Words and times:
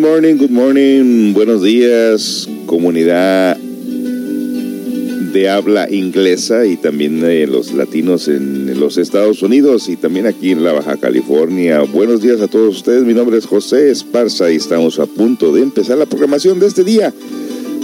morning, 0.00 0.36
good 0.38 0.50
morning. 0.50 1.34
Buenos 1.34 1.62
días, 1.62 2.48
comunidad 2.64 3.58
de 3.58 5.48
habla 5.50 5.90
inglesa 5.90 6.64
y 6.64 6.78
también 6.78 7.20
de 7.20 7.46
los 7.46 7.74
latinos 7.74 8.26
en 8.28 8.80
los 8.80 8.96
Estados 8.96 9.42
Unidos 9.42 9.90
y 9.90 9.96
también 9.96 10.26
aquí 10.26 10.52
en 10.52 10.64
la 10.64 10.72
Baja 10.72 10.96
California. 10.96 11.82
Buenos 11.82 12.22
días 12.22 12.40
a 12.40 12.48
todos 12.48 12.78
ustedes. 12.78 13.04
Mi 13.04 13.12
nombre 13.12 13.36
es 13.36 13.44
José 13.44 13.90
Esparza 13.90 14.50
y 14.50 14.56
estamos 14.56 14.98
a 14.98 15.06
punto 15.06 15.52
de 15.52 15.62
empezar 15.62 15.98
la 15.98 16.06
programación 16.06 16.58
de 16.60 16.68
este 16.68 16.82
día 16.82 17.12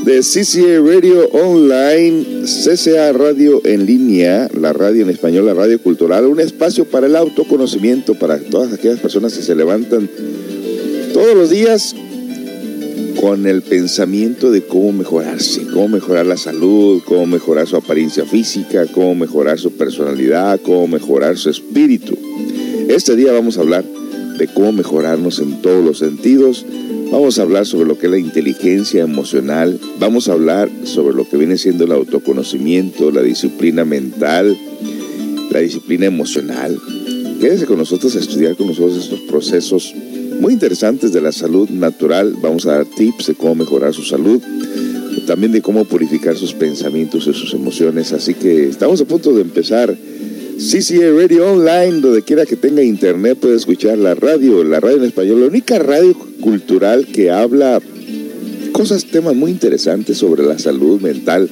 de 0.04 0.20
CCA 0.20 0.80
Radio 0.80 1.28
Online, 1.32 2.24
CCA 2.44 3.12
Radio 3.12 3.60
en 3.64 3.84
línea, 3.84 4.48
la 4.58 4.72
radio 4.72 5.02
en 5.02 5.10
español, 5.10 5.44
la 5.44 5.54
radio 5.54 5.78
cultural, 5.82 6.24
un 6.24 6.40
espacio 6.40 6.86
para 6.86 7.08
el 7.08 7.16
autoconocimiento 7.16 8.14
para 8.14 8.38
todas 8.38 8.72
aquellas 8.72 9.00
personas 9.00 9.36
que 9.36 9.42
se 9.42 9.54
levantan 9.54 10.08
todos 11.12 11.34
los 11.34 11.50
días 11.50 11.94
con 13.26 13.44
el 13.44 13.62
pensamiento 13.62 14.52
de 14.52 14.62
cómo 14.62 14.92
mejorarse, 14.92 15.66
cómo 15.72 15.88
mejorar 15.88 16.26
la 16.26 16.36
salud, 16.36 17.02
cómo 17.04 17.26
mejorar 17.26 17.66
su 17.66 17.74
apariencia 17.74 18.24
física, 18.24 18.86
cómo 18.86 19.16
mejorar 19.16 19.58
su 19.58 19.72
personalidad, 19.72 20.60
cómo 20.60 20.86
mejorar 20.86 21.36
su 21.36 21.50
espíritu. 21.50 22.16
Este 22.88 23.16
día 23.16 23.32
vamos 23.32 23.58
a 23.58 23.62
hablar 23.62 23.84
de 24.38 24.46
cómo 24.46 24.70
mejorarnos 24.70 25.40
en 25.40 25.60
todos 25.60 25.84
los 25.84 25.98
sentidos. 25.98 26.64
Vamos 27.10 27.40
a 27.40 27.42
hablar 27.42 27.66
sobre 27.66 27.88
lo 27.88 27.98
que 27.98 28.06
es 28.06 28.12
la 28.12 28.18
inteligencia 28.18 29.02
emocional. 29.02 29.80
Vamos 29.98 30.28
a 30.28 30.34
hablar 30.34 30.70
sobre 30.84 31.16
lo 31.16 31.28
que 31.28 31.36
viene 31.36 31.58
siendo 31.58 31.82
el 31.82 31.90
autoconocimiento, 31.90 33.10
la 33.10 33.22
disciplina 33.22 33.84
mental, 33.84 34.56
la 35.50 35.58
disciplina 35.58 36.06
emocional. 36.06 36.78
Quédese 37.40 37.66
con 37.66 37.78
nosotros 37.78 38.14
a 38.14 38.20
estudiar 38.20 38.54
con 38.54 38.68
nosotros 38.68 38.96
estos 38.96 39.18
procesos 39.22 39.92
muy 40.40 40.52
interesantes 40.52 41.12
de 41.12 41.20
la 41.20 41.32
salud 41.32 41.68
natural. 41.70 42.36
Vamos 42.40 42.66
a 42.66 42.72
dar 42.72 42.86
tips 42.86 43.28
de 43.28 43.34
cómo 43.34 43.54
mejorar 43.54 43.94
su 43.94 44.02
salud, 44.02 44.40
también 45.26 45.52
de 45.52 45.62
cómo 45.62 45.84
purificar 45.84 46.36
sus 46.36 46.52
pensamientos 46.52 47.26
y 47.26 47.32
sus 47.32 47.54
emociones. 47.54 48.12
Así 48.12 48.34
que 48.34 48.68
estamos 48.68 49.00
a 49.00 49.04
punto 49.04 49.32
de 49.32 49.42
empezar. 49.42 49.96
CCA 50.56 51.10
Radio 51.14 51.52
Online, 51.52 52.00
donde 52.00 52.22
quiera 52.22 52.46
que 52.46 52.56
tenga 52.56 52.82
internet 52.82 53.36
puede 53.38 53.56
escuchar 53.56 53.98
la 53.98 54.14
radio, 54.14 54.64
la 54.64 54.80
radio 54.80 54.96
en 54.96 55.04
español, 55.04 55.40
la 55.40 55.48
única 55.48 55.78
radio 55.78 56.14
cultural 56.40 57.06
que 57.06 57.30
habla 57.30 57.78
cosas, 58.72 59.04
temas 59.04 59.34
muy 59.34 59.50
interesantes 59.50 60.16
sobre 60.16 60.44
la 60.44 60.58
salud 60.58 60.98
mental 61.02 61.50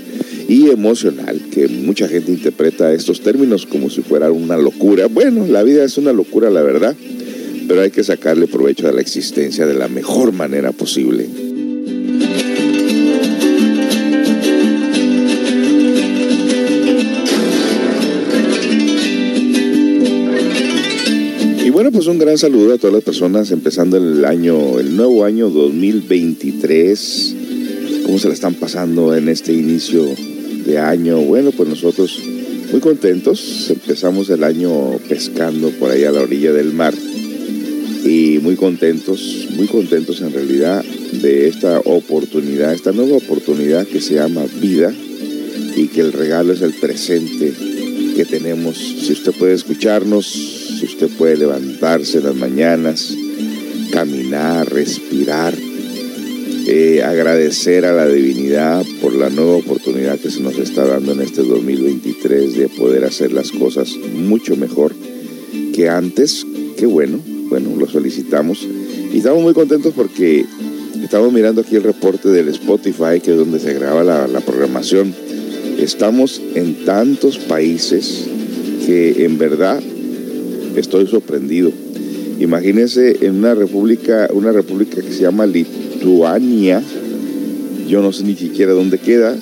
y 0.48 0.71
emocional, 0.71 1.39
que 1.51 1.69
mucha 1.69 2.09
gente 2.09 2.33
interpreta 2.33 2.95
estos 2.95 3.21
términos 3.21 3.67
como 3.67 3.91
si 3.91 4.01
fuera 4.01 4.33
una 4.33 4.57
locura. 4.57 5.07
Bueno, 5.07 5.47
la 5.47 5.63
vida 5.63 5.85
es 5.85 5.98
una 5.98 6.15
locura, 6.15 6.48
la 6.48 6.63
verdad 6.63 6.97
pero 7.67 7.83
hay 7.83 7.91
que 7.91 8.05
sacarle 8.05 8.47
provecho 8.47 8.89
a 8.89 8.93
la 8.93 9.01
existencia 9.01 9.67
de 9.67 9.75
la 9.75 9.89
mejor 9.89 10.33
manera 10.33 10.73
posible. 10.73 11.27
Y 21.64 21.70
bueno, 21.70 21.91
pues 21.91 22.07
un 22.07 22.19
gran 22.19 22.36
saludo 22.39 22.75
a 22.75 22.79
todas 22.79 22.95
las 22.95 23.05
personas 23.05 23.51
empezando 23.51 23.96
el 23.96 24.25
año, 24.25 24.79
el 24.79 24.96
nuevo 24.96 25.25
año 25.25 25.48
2023. 25.51 27.36
¿Cómo 28.05 28.19
se 28.19 28.29
la 28.29 28.35
están 28.35 28.55
pasando 28.55 29.14
en 29.17 29.29
este 29.29 29.52
inicio 29.52 30.05
de 30.67 30.79
año? 30.79 31.20
Bueno, 31.20 31.52
pues 31.52 31.69
nosotros 31.69 32.20
muy 32.70 32.81
contentos. 32.81 33.70
Empezamos 33.70 34.29
el 34.29 34.45
año 34.45 34.98
pescando 35.08 35.70
por 35.70 35.91
ahí 35.91 36.05
a 36.05 36.13
la 36.13 36.20
orilla 36.20 36.52
del 36.52 36.73
mar 36.75 36.92
muy 38.42 38.57
contentos, 38.57 39.48
muy 39.57 39.67
contentos 39.67 40.20
en 40.20 40.33
realidad 40.33 40.85
de 41.12 41.46
esta 41.46 41.80
oportunidad, 41.80 42.73
esta 42.73 42.92
nueva 42.92 43.17
oportunidad 43.17 43.86
que 43.86 44.01
se 44.01 44.14
llama 44.14 44.45
vida 44.61 44.92
y 45.77 45.89
que 45.89 46.01
el 46.01 46.12
regalo 46.12 46.52
es 46.52 46.63
el 46.63 46.73
presente 46.74 47.52
que 48.17 48.24
tenemos. 48.24 48.77
Si 48.79 49.13
usted 49.13 49.33
puede 49.33 49.55
escucharnos, 49.55 50.27
si 50.27 50.86
usted 50.86 51.08
puede 51.18 51.36
levantarse 51.36 52.18
en 52.18 52.24
las 52.24 52.36
mañanas, 52.36 53.14
caminar, 53.92 54.73
respirar, 54.73 55.55
eh, 56.67 57.02
agradecer 57.02 57.84
a 57.84 57.92
la 57.92 58.08
divinidad 58.08 58.84
por 59.02 59.14
la 59.14 59.29
nueva 59.29 59.57
oportunidad 59.57 60.18
que 60.18 60.30
se 60.30 60.40
nos 60.40 60.58
está 60.58 60.86
dando 60.86 61.13
en 61.13 61.20
este 61.20 61.42
2023 61.42 62.57
de 62.57 62.68
poder 62.68 63.05
hacer 63.05 63.33
las 63.33 63.52
cosas 63.52 63.96
mucho 64.14 64.57
mejor 64.57 64.95
que 65.74 65.90
antes. 65.90 66.46
Qué 66.79 66.86
bueno, 66.86 67.20
bueno, 67.49 67.71
lo 67.77 67.89
solicitamos 67.89 68.67
y 69.13 69.19
estamos 69.19 69.43
muy 69.43 69.55
contentos 69.55 69.93
porque 69.95 70.45
estamos 71.03 71.33
mirando 71.33 71.61
aquí 71.61 71.77
el 71.77 71.83
reporte 71.83 72.29
del 72.29 72.49
Spotify, 72.49 73.21
que 73.23 73.33
es 73.33 73.37
donde 73.37 73.61
se 73.61 73.75
graba 73.75 74.03
la, 74.03 74.41
programación. 74.41 75.15
Estamos 75.79 76.41
en 76.55 76.85
tantos 76.85 77.39
países 77.39 78.25
que 78.87 79.25
en 79.25 79.39
verdad 79.39 79.81
estoy 80.77 81.07
sorprendido. 81.07 81.71
Imagínense 82.41 83.25
en 83.25 83.37
una 83.37 83.55
república, 83.55 84.29
una 84.33 84.53
república 84.53 85.01
que 85.01 85.13
se 85.13 85.23
llama 85.23 85.47
Lituania, 85.47 86.83
yo 87.89 88.03
no 88.03 88.13
sé 88.13 88.25
ni 88.25 88.35
siquiera 88.35 88.73
dónde 88.73 88.99
queda, 88.99 89.37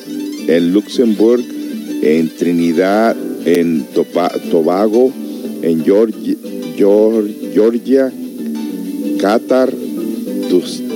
en 0.48 0.72
Luxemburgo, 0.72 1.44
en 2.02 2.28
Trinidad, 2.36 3.16
en 3.44 3.86
Tobago, 4.50 5.12
en 5.62 5.84
Georgia, 5.84 6.36
Qatar, 9.20 9.70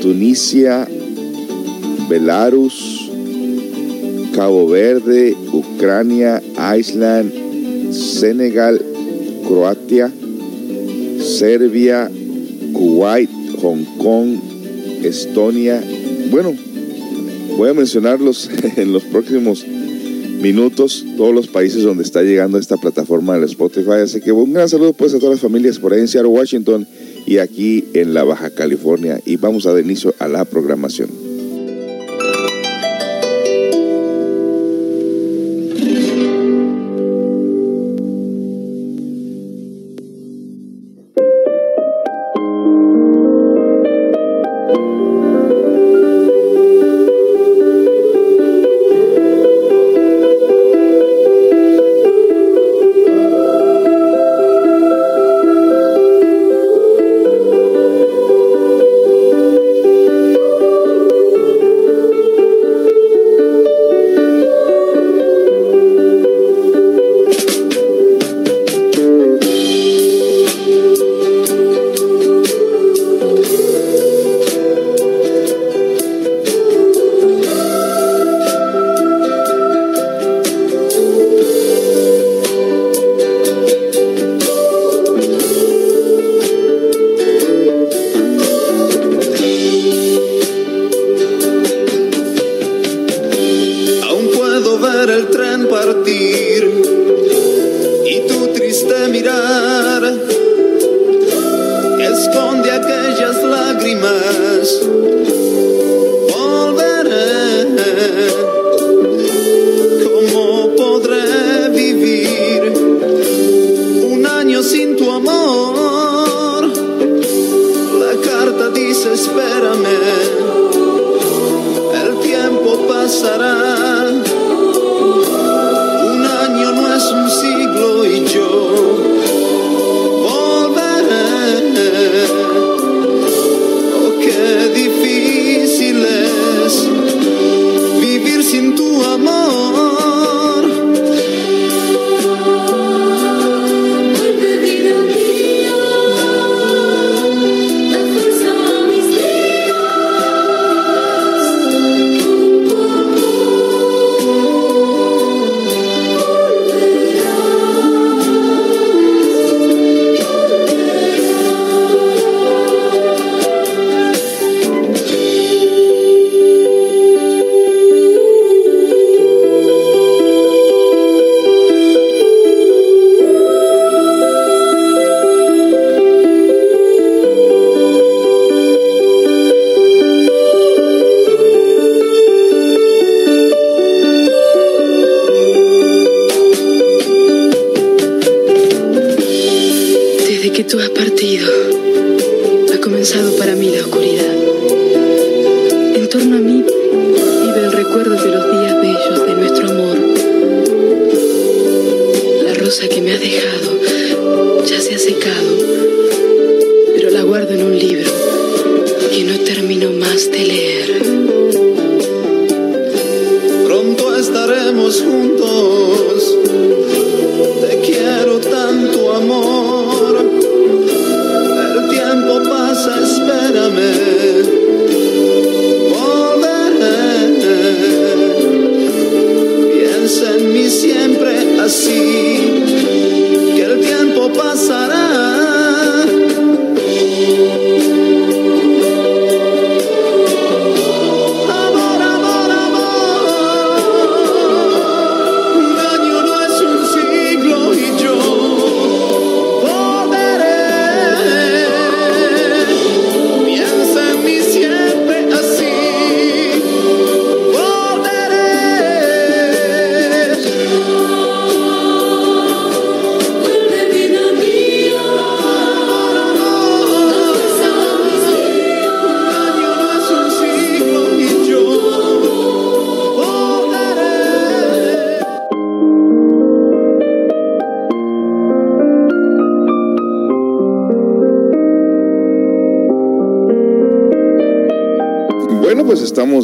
Tunisia, 0.03 0.87
Belarus, 2.09 3.11
Cabo 4.35 4.67
Verde, 4.69 5.37
Ucrania, 5.53 6.43
Iceland, 6.77 7.33
Senegal, 7.93 8.81
Croacia, 9.47 10.11
Serbia, 11.21 12.11
Kuwait, 12.73 13.31
Hong 13.63 13.85
Kong, 13.99 14.39
Estonia. 15.03 15.83
Bueno, 16.31 16.55
voy 17.57 17.71
a 17.71 17.75
mencionarlos 17.75 18.51
en 18.77 18.93
los 18.93 19.05
próximos 19.05 19.65
minutos 20.47 21.05
todos 21.17 21.35
los 21.35 21.49
países 21.49 21.83
donde 21.83 22.05
está 22.05 22.23
llegando 22.23 22.57
esta 22.57 22.77
plataforma 22.77 23.35
del 23.35 23.43
Spotify. 23.45 24.03
Así 24.05 24.21
que 24.21 24.31
un 24.31 24.53
gran 24.53 24.69
saludo 24.69 24.93
pues 24.93 25.13
a 25.13 25.19
todas 25.19 25.35
las 25.35 25.41
familias 25.41 25.81
por 25.81 25.93
ahí 25.93 25.99
en 25.99 26.07
Seattle, 26.07 26.31
Washington 26.31 26.87
y 27.27 27.39
aquí 27.39 27.87
en 27.95 28.15
la 28.15 28.23
Baja 28.23 28.51
California. 28.51 29.21
Y 29.27 29.37
vamos 29.39 29.67
a 29.67 29.73
dar 29.73 29.83
inicio 29.83 30.15
a 30.21 30.29
la 30.29 30.45
programación. 30.45 31.26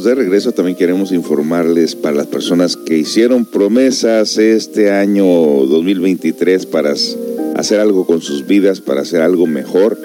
De 0.04 0.14
regreso. 0.14 0.52
También 0.52 0.76
queremos 0.76 1.12
informarles 1.12 1.94
para 1.94 2.16
las 2.16 2.26
personas 2.26 2.76
que 2.76 2.99
hicieron 2.99 3.44
promesas 3.44 4.37
este 4.38 4.90
año 4.90 5.25
2023 5.25 6.66
para 6.66 6.94
hacer 7.55 7.81
algo 7.81 8.06
con 8.06 8.20
sus 8.20 8.46
vidas, 8.46 8.81
para 8.81 9.03
hacer 9.03 9.22
algo 9.22 9.46
mejor. 9.46 9.98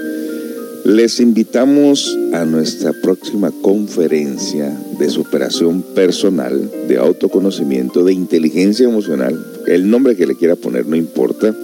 Les 0.83 1.19
invitamos 1.19 2.17
a 2.33 2.45
nuestra 2.45 2.93
próxima 3.01 3.51
conferencia 3.61 4.77
de 4.99 5.09
superación 5.09 5.81
personal, 5.81 6.71
de 6.87 6.97
autoconocimiento, 6.97 8.03
de 8.03 8.13
inteligencia 8.13 8.85
emocional. 8.87 9.43
El 9.67 9.89
nombre 9.89 10.15
que 10.15 10.27
le 10.27 10.35
quiera 10.35 10.55
poner 10.55 10.85
no 10.85 10.95
importa. 10.95 11.55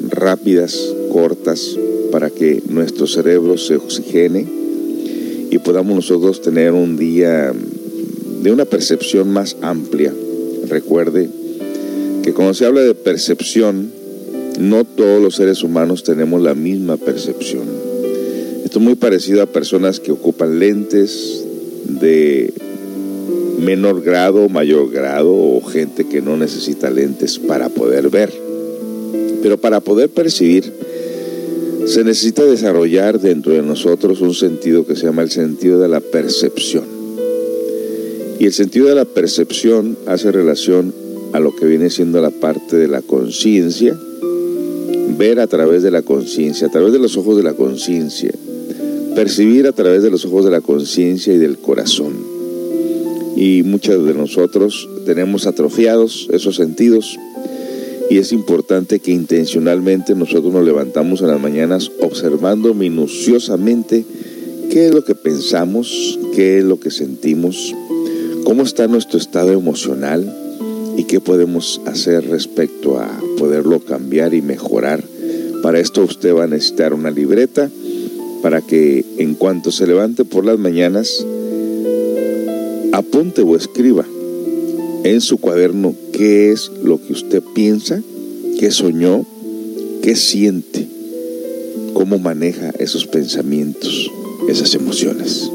rápidas, 0.10 0.94
cortas, 1.10 1.78
para 2.12 2.30
que 2.30 2.62
nuestro 2.68 3.08
cerebro 3.08 3.58
se 3.58 3.78
oxigene 3.78 4.46
y 5.50 5.58
podamos 5.60 5.96
nosotros 5.96 6.42
tener 6.42 6.74
un 6.74 6.98
día 6.98 7.54
de 8.44 8.52
una 8.52 8.66
percepción 8.66 9.32
más 9.32 9.56
amplia. 9.62 10.14
Recuerde 10.68 11.30
que 12.24 12.34
cuando 12.34 12.54
se 12.54 12.66
habla 12.66 12.82
de 12.82 12.94
percepción, 12.94 13.90
no 14.60 14.84
todos 14.84 15.24
los 15.24 15.36
seres 15.36 15.64
humanos 15.64 16.04
tenemos 16.04 16.42
la 16.42 16.56
misma 16.56 16.98
percepción. 16.98 17.70
Esto 18.66 18.80
es 18.80 18.84
muy 18.84 18.96
parecido 18.96 19.44
a 19.44 19.46
personas 19.46 20.02
que 20.02 20.12
ocupan 20.12 20.60
lentes 20.60 21.46
de 21.86 22.54
menor 23.62 24.02
grado, 24.02 24.50
mayor 24.50 24.92
grado 24.92 25.32
o 25.32 25.62
gente 25.62 26.08
que 26.08 26.22
no 26.22 26.36
necesita 26.36 26.90
lentes 26.90 27.38
para 27.38 27.70
poder 27.70 28.10
ver. 28.10 28.34
Pero 29.42 29.58
para 29.60 29.80
poder 29.80 30.10
percibir 30.10 30.74
se 31.86 32.04
necesita 32.04 32.44
desarrollar 32.44 33.20
dentro 33.20 33.54
de 33.54 33.62
nosotros 33.62 34.22
un 34.22 34.34
sentido 34.34 34.86
que 34.86 34.96
se 34.96 35.06
llama 35.06 35.24
el 35.24 35.32
sentido 35.32 35.80
de 35.80 35.88
la 35.88 36.00
percepción. 36.00 36.84
Y 38.40 38.46
el 38.46 38.54
sentido 38.54 38.88
de 38.88 38.96
la 38.96 39.06
percepción 39.06 39.98
hace 40.08 40.32
relación 40.32 40.94
a 41.34 41.40
lo 41.40 41.56
que 41.56 41.66
viene 41.66 41.90
siendo 41.90 42.22
la 42.22 42.30
parte 42.30 42.76
de 42.78 42.88
la 42.88 43.02
conciencia, 43.02 43.98
ver 45.18 45.40
a 45.40 45.48
través 45.48 45.84
de 45.84 45.92
la 45.92 46.02
conciencia, 46.02 46.68
a 46.68 46.72
través 46.72 46.94
de 46.94 47.00
los 47.00 47.18
ojos 47.18 47.38
de 47.38 47.44
la 47.44 47.54
conciencia, 47.54 48.32
percibir 49.16 49.68
a 49.68 49.72
través 49.72 50.02
de 50.02 50.10
los 50.10 50.26
ojos 50.26 50.46
de 50.46 50.52
la 50.52 50.62
conciencia 50.62 51.34
y 51.34 51.38
del 51.38 51.58
corazón. 51.58 52.31
Y 53.42 53.64
muchos 53.64 54.06
de 54.06 54.14
nosotros 54.14 54.88
tenemos 55.04 55.48
atrofiados 55.48 56.28
esos 56.32 56.58
sentidos 56.58 57.18
Y 58.12 58.20
es 58.20 58.34
importante 58.34 59.00
que 59.00 59.10
intencionalmente 59.10 60.14
nosotros 60.14 60.54
nos 60.54 60.64
levantamos 60.64 61.22
en 61.22 61.28
las 61.30 61.42
mañanas 61.42 61.92
observando 62.02 62.76
minuciosamente 62.76 64.06
qué 64.70 64.86
es 64.86 64.94
lo 64.94 65.04
que 65.04 65.16
pensamos, 65.16 66.20
qué 66.36 66.60
es 66.60 66.64
lo 66.66 66.80
que 66.80 66.92
sentimos, 66.92 67.74
cómo 68.44 68.62
está 68.62 68.86
nuestro 68.86 69.18
estado 69.18 69.54
emocional 69.54 70.32
y 70.96 71.06
qué 71.06 71.20
podemos 71.20 71.82
hacer 71.88 72.30
respecto 72.30 73.00
a 73.00 73.10
poderlo 73.40 73.80
cambiar 73.80 74.36
y 74.36 74.44
mejorar. 74.44 75.04
Para 75.64 75.80
esto 75.80 76.04
usted 76.04 76.36
va 76.36 76.44
a 76.44 76.48
necesitar 76.48 76.94
una 76.94 77.10
libreta 77.10 77.72
para 78.44 78.62
que 78.62 79.04
en 79.18 79.34
cuanto 79.34 79.72
se 79.72 79.88
levante 79.88 80.26
por 80.26 80.46
las 80.46 80.60
mañanas 80.60 81.26
apunte 82.92 83.42
o 83.42 83.56
escriba 83.56 84.06
en 85.04 85.22
su 85.22 85.38
cuaderno 85.38 85.96
qué 86.14 86.52
es 86.52 86.72
lo 86.84 87.02
que 87.02 87.14
usted 87.14 87.42
piensa, 87.56 88.02
qué 88.60 88.72
soñó, 88.72 89.26
qué 90.02 90.16
siente, 90.16 90.88
cómo 91.94 92.20
maneja 92.20 92.72
esos 92.78 93.08
pensamientos, 93.08 94.12
esas 94.48 94.76
emociones. 94.76 95.52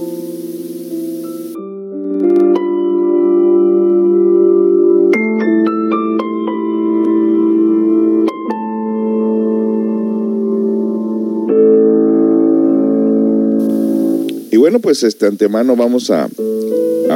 Y 14.51 14.57
bueno, 14.57 14.81
pues 14.81 15.03
este 15.03 15.27
antemano 15.27 15.77
vamos 15.77 16.11
a, 16.11 16.29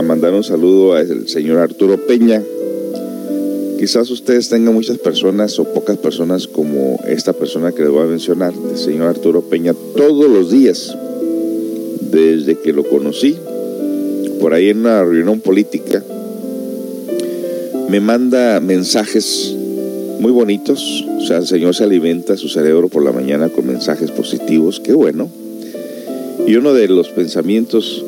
a 0.00 0.02
mandar 0.02 0.33
un 0.33 0.42
saludo 0.42 0.95
al 0.95 1.28
señor 1.28 1.59
Arturo 1.59 2.07
Peña. 2.07 2.42
Quizás 3.78 4.11
ustedes 4.11 4.49
tengan 4.49 4.73
muchas 4.73 4.97
personas 4.97 5.59
o 5.59 5.64
pocas 5.75 5.99
personas 5.99 6.47
como 6.47 6.99
esta 7.07 7.35
persona 7.35 7.73
que 7.73 7.83
les 7.83 7.90
voy 7.90 8.04
a 8.04 8.07
mencionar, 8.07 8.54
el 8.71 8.78
señor 8.78 9.09
Arturo 9.09 9.42
Peña, 9.42 9.75
todos 9.97 10.30
los 10.30 10.50
días, 10.50 10.97
desde 12.11 12.59
que 12.59 12.73
lo 12.73 12.85
conocí, 12.85 13.37
por 14.40 14.54
ahí 14.54 14.71
en 14.71 14.78
una 14.78 15.04
reunión 15.04 15.40
política, 15.40 16.02
me 17.90 18.00
manda 18.00 18.59
mensajes 18.61 19.54
muy 20.19 20.33
bonitos. 20.33 21.04
O 21.19 21.26
sea, 21.26 21.38
el 21.38 21.47
Señor 21.47 21.75
se 21.75 21.85
alimenta 21.85 22.38
su 22.38 22.49
cerebro 22.49 22.88
por 22.88 23.04
la 23.04 23.12
mañana 23.12 23.50
con 23.50 23.66
mensajes 23.66 24.11
positivos, 24.11 24.80
qué 24.80 24.95
bueno. 24.95 25.28
Y 26.47 26.57
uno 26.57 26.73
de 26.73 26.88
los 26.88 27.11
pensamientos 27.11 28.02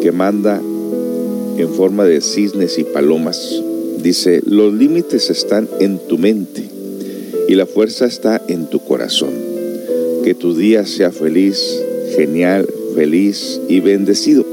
que 0.00 0.12
manda 0.12 0.62
en 1.56 1.68
forma 1.70 2.04
de 2.04 2.20
cisnes 2.20 2.78
y 2.78 2.84
palomas 2.84 3.62
dice, 4.02 4.40
los 4.46 4.72
límites 4.72 5.30
están 5.30 5.68
en 5.78 5.98
tu 5.98 6.18
mente 6.18 6.68
y 7.48 7.54
la 7.54 7.66
fuerza 7.66 8.06
está 8.06 8.40
en 8.48 8.66
tu 8.66 8.80
corazón. 8.80 9.30
Que 10.24 10.34
tu 10.34 10.54
día 10.54 10.86
sea 10.86 11.10
feliz, 11.10 11.58
genial, 12.16 12.66
feliz 12.94 13.60
y 13.68 13.80
bendecido. 13.80 14.44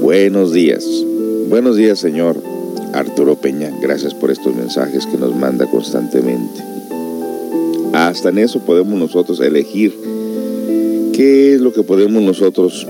Buenos 0.00 0.52
días. 0.52 0.86
Buenos 1.48 1.76
días, 1.76 1.98
Señor 1.98 2.36
Arturo 2.92 3.36
Peña. 3.36 3.72
Gracias 3.82 4.14
por 4.14 4.30
estos 4.30 4.54
mensajes 4.54 5.06
que 5.06 5.18
nos 5.18 5.34
manda 5.34 5.70
constantemente. 5.70 6.62
Hasta 7.92 8.28
en 8.28 8.38
eso 8.38 8.60
podemos 8.60 8.98
nosotros 8.98 9.40
elegir 9.40 9.94
qué 11.12 11.54
es 11.54 11.60
lo 11.60 11.72
que 11.72 11.82
podemos 11.82 12.22
nosotros 12.22 12.86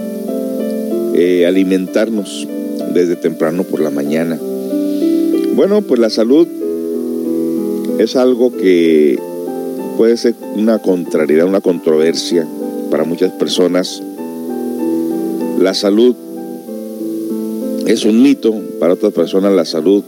eh, 1.15 1.47
alimentarnos 1.47 2.47
desde 2.99 3.17
temprano 3.17 3.63
por 3.63 3.81
la 3.81 3.91
mañana. 3.91 4.39
Bueno, 5.55 5.83
pues 5.83 6.01
la 6.01 6.11
salud 6.11 6.49
es 7.99 8.17
algo 8.17 8.53
que 8.53 9.19
puede 9.97 10.17
ser 10.17 10.35
una 10.57 10.81
contrariedad, 10.81 11.47
una 11.47 11.61
controversia 11.61 12.47
para 12.91 13.05
muchas 13.05 13.33
personas. 13.33 14.03
La 15.61 15.75
salud 15.75 16.15
es 17.87 18.05
un 18.05 18.23
mito, 18.23 18.55
para 18.81 18.95
otras 18.95 19.13
personas 19.13 19.53
la 19.53 19.65
salud 19.65 20.03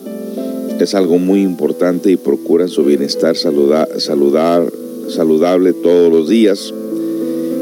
es 0.81 0.95
algo 0.95 1.19
muy 1.19 1.43
importante 1.43 2.11
y 2.11 2.17
procuran 2.17 2.69
su 2.69 2.85
bienestar 2.85 3.37
saluda, 3.37 3.87
saludar, 3.99 4.73
saludable 5.09 5.73
todos 5.73 6.13
los 6.13 6.29
días. 6.29 6.73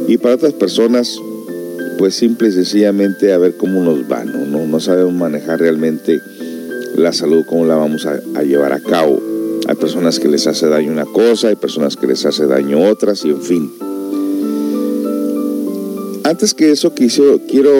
Y 0.07 0.17
para 0.19 0.37
otras 0.37 0.55
personas, 0.55 1.21
pues 1.99 2.15
simple 2.15 2.49
y 2.49 2.53
sencillamente 2.53 3.33
a 3.33 3.39
ver 3.39 3.57
cómo 3.57 3.83
nos 3.83 4.11
va, 4.11 4.25
¿no? 4.25 4.67
No, 4.67 4.81
sabemos 4.81 5.13
manejar 5.13 5.61
realmente 5.61 6.21
la 6.97 7.13
salud, 7.13 7.45
cómo 7.45 7.67
la 7.67 7.75
vamos 7.75 8.07
a, 8.07 8.21
a, 8.35 8.43
llevar 8.43 8.73
a 8.73 8.81
cabo. 8.81 9.21
Hay 9.67 9.75
personas 9.75 10.19
que 10.19 10.29
les 10.29 10.47
hace 10.47 10.69
daño 10.69 10.93
una 10.93 11.05
cosa, 11.05 11.49
hay 11.49 11.57
personas 11.57 11.97
que 11.97 12.07
les 12.07 12.25
hace 12.25 12.47
daño 12.47 12.89
otras, 12.89 13.25
y 13.25 13.31
en 13.31 13.43
fin. 13.43 13.71
Antes 16.29 16.53
que 16.53 16.71
eso, 16.71 16.95
quiso, 16.95 17.41
quiero 17.49 17.71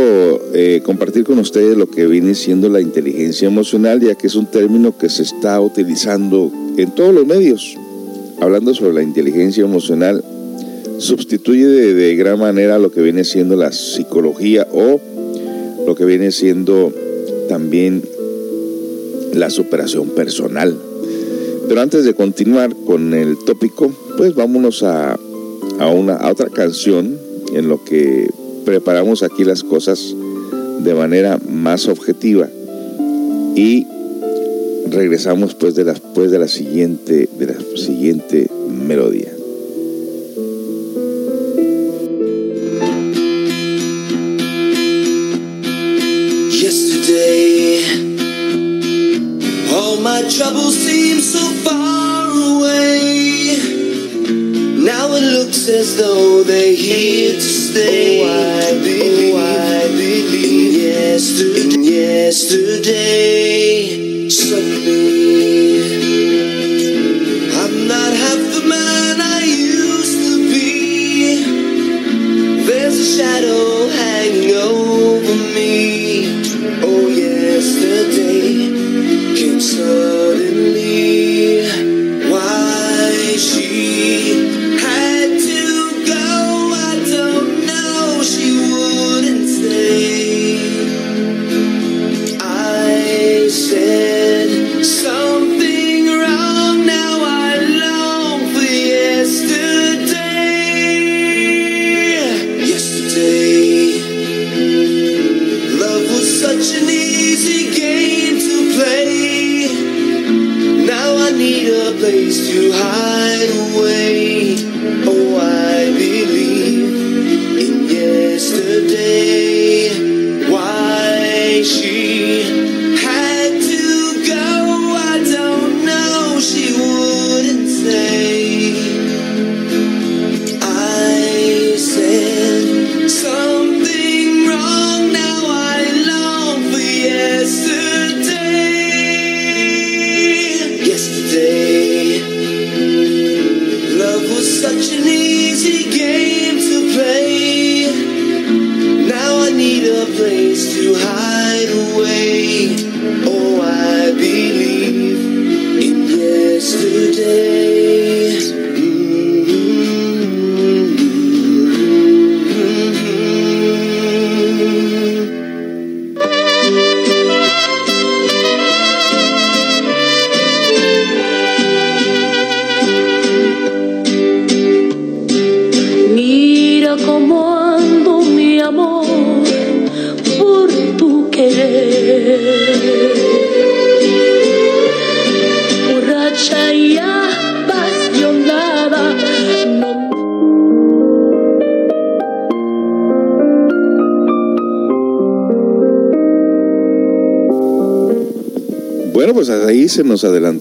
eh, 0.55 0.81
compartir 0.83 1.25
con 1.25 1.39
ustedes 1.39 1.77
lo 1.77 1.87
que 1.91 2.07
viene 2.07 2.35
siendo 2.35 2.71
la 2.71 2.81
inteligencia 2.81 3.47
emocional, 3.47 4.01
ya 4.01 4.15
que 4.15 4.27
es 4.27 4.37
un 4.37 4.47
término 4.47 4.97
que 4.97 5.11
se 5.11 5.23
está 5.23 5.61
utilizando 5.61 6.51
en 6.79 6.95
todos 6.95 7.15
los 7.15 7.27
medios. 7.27 7.77
Hablando 8.41 8.73
sobre 8.73 8.95
la 8.95 9.03
inteligencia 9.03 9.65
emocional, 9.65 10.25
sustituye 10.99 11.67
de, 11.67 11.95
de 11.95 12.17
gran 12.17 12.39
manera 12.39 12.79
lo 12.79 12.91
que 12.91 13.01
viene 13.01 13.25
siendo 13.25 13.57
la 13.57 13.73
psicología 13.73 14.67
o 14.73 15.01
lo 15.87 15.95
que 15.95 16.05
viene 16.05 16.33
siendo 16.33 16.93
también 17.49 18.03
la 19.35 19.51
superación 19.51 20.11
personal. 20.11 20.77
Pero 21.69 21.81
antes 21.81 22.05
de 22.05 22.15
continuar 22.15 22.75
con 22.87 23.15
el 23.15 23.37
tópico, 23.45 23.93
pues 24.17 24.35
vámonos 24.35 24.83
a, 24.83 25.19
a, 25.79 25.89
una, 25.89 26.15
a 26.17 26.31
otra 26.31 26.49
canción 26.49 27.19
en 27.55 27.69
lo 27.69 27.85
que 27.85 28.31
preparamos 28.65 29.23
aquí 29.23 29.45
las 29.45 29.63
cosas 29.63 30.15
de 30.81 30.95
manera 30.95 31.39
más 31.49 31.89
objetiva 31.89 32.49
y 33.55 33.87
regresamos 34.91 35.55
pues 35.55 35.75
de 35.75 35.85
pues 36.15 36.31
de 36.31 36.39
la 36.39 36.49
siguiente 36.49 37.29
de 37.39 37.47
la 37.47 37.57
siguiente 37.77 38.49
melodía. 38.87 39.38
As 55.89 55.97
though 55.97 56.43
they're 56.43 56.75
here 56.75 57.33
to 57.33 57.41
stay. 57.41 58.21
Oh, 58.23 58.69
I 58.69 58.73
believe, 58.79 59.35
oh, 59.35 59.39
I 59.39 59.89
believe 59.89 60.35
in 60.35 60.81
yesterday. 60.81 61.75
In 61.75 61.83
yesterday, 61.83 63.28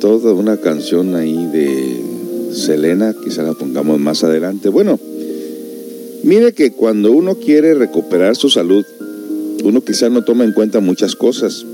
adelantó 0.08 0.36
una 0.36 0.58
canción 0.58 1.16
ahí 1.16 1.36
de 1.52 2.02
Selena, 2.54 3.14
quizá 3.24 3.44
la 3.44 3.54
pongamos 3.54 4.00
más 4.00 4.24
adelante. 4.24 4.70
Bueno, 4.70 5.00
mire 6.24 6.54
que 6.54 6.72
cuando 6.72 7.12
uno 7.12 7.36
quiere 7.36 7.74
recuperar 7.74 8.36
su 8.36 8.50
salud, 8.50 8.86
uno 9.64 9.82
quizá 9.82 10.10
no 10.10 10.24
toma 10.24 10.46
en 10.46 10.54
cuenta 10.54 10.80
muchas 10.80 11.16
cosas. 11.16 11.66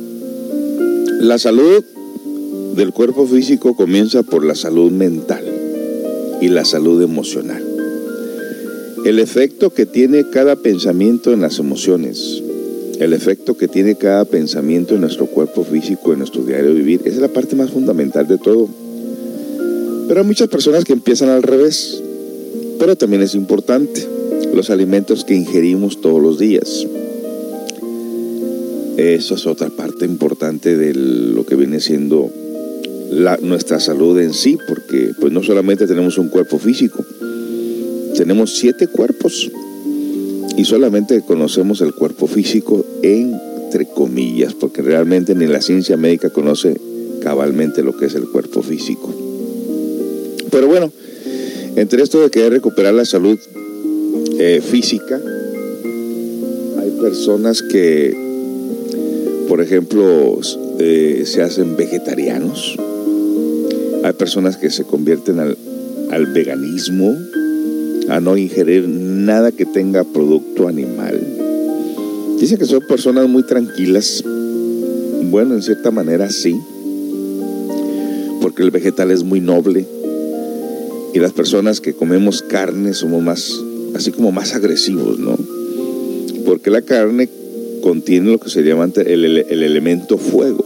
La 1.19 1.37
salud 1.37 1.83
del 2.75 2.91
cuerpo 2.91 3.27
físico 3.27 3.75
comienza 3.75 4.23
por 4.23 4.43
la 4.43 4.55
salud 4.55 4.91
mental 4.91 5.43
y 6.41 6.49
la 6.49 6.65
salud 6.65 7.01
emocional. 7.01 7.63
El 9.05 9.19
efecto 9.19 9.69
que 9.69 9.85
tiene 9.85 10.29
cada 10.29 10.55
pensamiento 10.55 11.33
en 11.33 11.41
las 11.41 11.59
emociones, 11.59 12.42
el 13.03 13.13
efecto 13.13 13.57
que 13.57 13.67
tiene 13.67 13.95
cada 13.95 14.23
pensamiento 14.23 14.95
en 14.95 15.01
nuestro 15.01 15.25
cuerpo 15.25 15.65
físico, 15.65 16.13
en 16.13 16.19
nuestro 16.19 16.43
diario 16.43 16.73
vivir, 16.73 17.01
es 17.03 17.17
la 17.17 17.27
parte 17.27 17.55
más 17.55 17.71
fundamental 17.71 18.27
de 18.27 18.37
todo. 18.37 18.69
Pero 20.07 20.21
hay 20.21 20.25
muchas 20.25 20.47
personas 20.47 20.85
que 20.85 20.93
empiezan 20.93 21.29
al 21.29 21.43
revés. 21.43 22.01
Pero 22.79 22.95
también 22.95 23.21
es 23.21 23.35
importante 23.35 24.07
los 24.53 24.69
alimentos 24.69 25.25
que 25.25 25.35
ingerimos 25.35 26.01
todos 26.01 26.21
los 26.21 26.39
días. 26.39 26.87
Eso 28.97 29.35
es 29.35 29.47
otra 29.47 29.69
parte 29.69 30.05
importante 30.05 30.77
de 30.77 30.93
lo 30.93 31.45
que 31.45 31.55
viene 31.55 31.79
siendo 31.79 32.31
nuestra 33.41 33.79
salud 33.79 34.19
en 34.19 34.33
sí, 34.33 34.57
porque 34.67 35.13
pues 35.19 35.33
no 35.33 35.43
solamente 35.43 35.87
tenemos 35.87 36.17
un 36.17 36.29
cuerpo 36.29 36.57
físico, 36.57 37.03
tenemos 38.15 38.57
siete 38.57 38.87
cuerpos 38.87 39.51
y 40.57 40.65
solamente 40.65 41.21
conocemos 41.21 41.81
el 41.81 41.93
cuerpo 41.93 42.27
físico 42.27 42.85
entre 43.01 43.85
comillas, 43.87 44.53
porque 44.53 44.81
realmente 44.81 45.33
ni 45.35 45.47
la 45.47 45.61
ciencia 45.61 45.97
médica 45.97 46.29
conoce 46.29 46.75
cabalmente 47.21 47.81
lo 47.81 47.97
que 47.97 48.05
es 48.05 48.15
el 48.15 48.27
cuerpo 48.27 48.61
físico. 48.61 49.13
Pero 50.51 50.67
bueno, 50.67 50.91
entre 51.75 52.03
esto 52.03 52.21
de 52.21 52.29
querer 52.29 52.53
recuperar 52.53 52.93
la 52.93 53.05
salud 53.05 53.39
eh, 54.37 54.61
física, 54.61 55.19
hay 56.79 56.91
personas 57.01 57.63
que, 57.63 58.15
por 59.47 59.61
ejemplo, 59.61 60.39
eh, 60.77 61.23
se 61.25 61.41
hacen 61.41 61.75
vegetarianos, 61.75 62.77
hay 64.03 64.13
personas 64.13 64.57
que 64.57 64.69
se 64.69 64.83
convierten 64.83 65.39
al, 65.39 65.57
al 66.11 66.27
veganismo, 66.27 67.17
a 68.09 68.19
no 68.19 68.37
ingerir 68.37 68.87
nada 69.25 69.51
que 69.51 69.65
tenga 69.65 70.03
producto 70.03 70.67
animal. 70.67 71.19
Dicen 72.39 72.57
que 72.57 72.65
son 72.65 72.81
personas 72.87 73.27
muy 73.29 73.43
tranquilas. 73.43 74.23
Bueno, 75.31 75.55
en 75.55 75.61
cierta 75.61 75.91
manera 75.91 76.29
sí, 76.29 76.59
porque 78.41 78.63
el 78.63 78.71
vegetal 78.71 79.11
es 79.11 79.23
muy 79.23 79.39
noble 79.39 79.85
y 81.13 81.19
las 81.19 81.31
personas 81.31 81.79
que 81.79 81.93
comemos 81.93 82.41
carne 82.41 82.93
somos 82.93 83.23
más, 83.23 83.63
así 83.95 84.11
como 84.11 84.31
más 84.31 84.53
agresivos, 84.53 85.19
¿no? 85.19 85.37
Porque 86.45 86.69
la 86.69 86.81
carne 86.81 87.29
contiene 87.81 88.31
lo 88.31 88.39
que 88.39 88.49
se 88.49 88.63
llama 88.63 88.89
el, 88.95 89.25
el 89.25 89.63
elemento 89.63 90.17
fuego. 90.17 90.65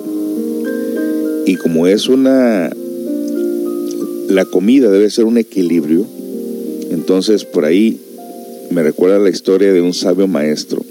Y 1.45 1.55
como 1.55 1.87
es 1.87 2.09
una, 2.09 2.69
la 4.29 4.45
comida 4.45 4.89
debe 4.89 5.09
ser 5.09 5.25
un 5.25 5.37
equilibrio, 5.37 6.05
entonces 6.91 7.45
por 7.45 7.65
ahí 7.65 7.99
me 8.69 8.83
recuerda 8.83 9.19
la 9.19 9.29
historia 9.29 9.73
de 9.73 9.81
un 9.81 9.93
sabio 9.93 10.27
maestro 10.27 10.83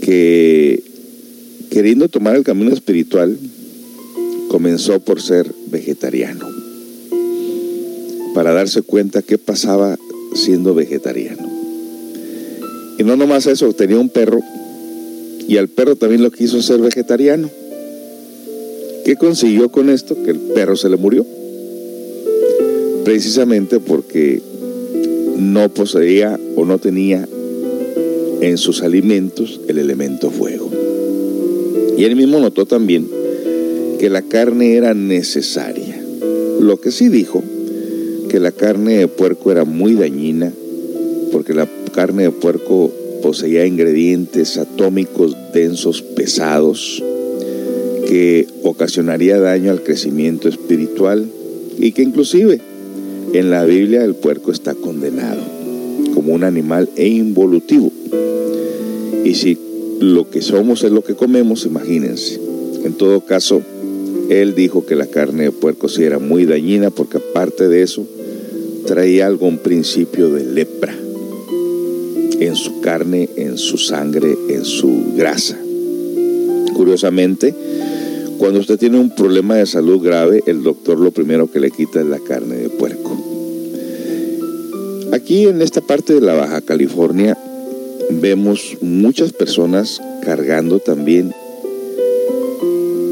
que 0.00 0.82
queriendo 1.70 2.08
tomar 2.08 2.36
el 2.36 2.44
camino 2.44 2.72
espiritual 2.72 3.38
comenzó 4.48 5.00
por 5.00 5.22
ser 5.22 5.52
vegetariano 5.70 6.46
para 8.34 8.52
darse 8.52 8.82
cuenta 8.82 9.22
qué 9.22 9.38
pasaba 9.38 9.98
siendo 10.34 10.74
vegetariano. 10.74 11.48
Y 12.98 13.04
no 13.04 13.16
nomás 13.16 13.46
eso, 13.46 13.72
tenía 13.72 13.98
un 13.98 14.08
perro 14.08 14.40
y 15.48 15.56
al 15.56 15.68
perro 15.68 15.96
también 15.96 16.22
lo 16.22 16.30
quiso 16.30 16.62
ser 16.62 16.80
vegetariano. 16.80 17.50
¿Qué 19.04 19.16
consiguió 19.16 19.70
con 19.70 19.90
esto? 19.90 20.14
Que 20.22 20.30
el 20.30 20.38
perro 20.38 20.76
se 20.76 20.88
le 20.88 20.96
murió. 20.96 21.26
Precisamente 23.04 23.80
porque 23.80 24.40
no 25.38 25.68
poseía 25.68 26.38
o 26.56 26.64
no 26.64 26.78
tenía 26.78 27.28
en 28.40 28.58
sus 28.58 28.82
alimentos 28.82 29.60
el 29.68 29.78
elemento 29.78 30.30
fuego. 30.30 30.70
Y 31.96 32.04
él 32.04 32.16
mismo 32.16 32.40
notó 32.40 32.66
también 32.66 33.08
que 33.98 34.10
la 34.10 34.22
carne 34.22 34.74
era 34.74 34.94
necesaria. 34.94 36.02
Lo 36.60 36.80
que 36.80 36.90
sí 36.90 37.08
dijo, 37.08 37.42
que 38.28 38.40
la 38.40 38.50
carne 38.50 38.98
de 38.98 39.08
puerco 39.08 39.52
era 39.52 39.64
muy 39.64 39.94
dañina, 39.94 40.52
porque 41.30 41.54
la 41.54 41.68
carne 41.94 42.24
de 42.24 42.30
puerco 42.30 42.90
poseía 43.22 43.64
ingredientes 43.66 44.58
atómicos 44.58 45.36
densos, 45.54 46.02
pesados, 46.02 47.02
que 48.08 48.46
ocasionaría 48.62 49.38
daño 49.38 49.70
al 49.70 49.82
crecimiento 49.82 50.48
espiritual 50.48 51.26
y 51.78 51.92
que 51.92 52.02
inclusive 52.02 52.60
en 53.32 53.50
la 53.50 53.64
Biblia 53.64 54.04
el 54.04 54.14
puerco 54.14 54.52
está 54.52 54.74
condenado 54.74 55.40
como 56.14 56.34
un 56.34 56.44
animal 56.44 56.88
e 56.96 57.08
involutivo. 57.08 57.90
Y 59.24 59.34
si 59.34 59.58
lo 60.00 60.28
que 60.28 60.42
somos 60.42 60.84
es 60.84 60.90
lo 60.90 61.02
que 61.02 61.14
comemos, 61.14 61.64
imagínense. 61.64 62.40
En 62.84 62.94
todo 62.94 63.20
caso, 63.20 63.62
él 64.28 64.54
dijo 64.54 64.84
que 64.84 64.96
la 64.96 65.06
carne 65.06 65.44
de 65.44 65.50
puerco 65.52 65.88
sí 65.88 66.02
era 66.02 66.18
muy 66.18 66.44
dañina 66.44 66.90
porque 66.90 67.18
aparte 67.18 67.68
de 67.68 67.82
eso 67.82 68.06
traía 68.86 69.26
algún 69.26 69.58
principio 69.58 70.30
de 70.30 70.44
lepra 70.44 70.94
en 72.40 72.56
su 72.56 72.80
carne, 72.80 73.28
en 73.36 73.56
su 73.56 73.78
sangre, 73.78 74.36
en 74.48 74.64
su 74.64 75.14
grasa. 75.16 75.56
Curiosamente, 76.74 77.54
cuando 78.42 78.58
usted 78.58 78.76
tiene 78.76 78.98
un 78.98 79.10
problema 79.10 79.54
de 79.54 79.66
salud 79.66 80.02
grave, 80.02 80.42
el 80.48 80.64
doctor 80.64 80.98
lo 80.98 81.12
primero 81.12 81.48
que 81.48 81.60
le 81.60 81.70
quita 81.70 82.00
es 82.00 82.06
la 82.06 82.18
carne 82.18 82.56
de 82.56 82.70
puerco. 82.70 83.16
Aquí 85.12 85.46
en 85.46 85.62
esta 85.62 85.80
parte 85.80 86.14
de 86.14 86.22
la 86.22 86.34
Baja 86.34 86.60
California 86.60 87.38
vemos 88.10 88.78
muchas 88.80 89.32
personas 89.32 90.02
cargando 90.24 90.80
también 90.80 91.32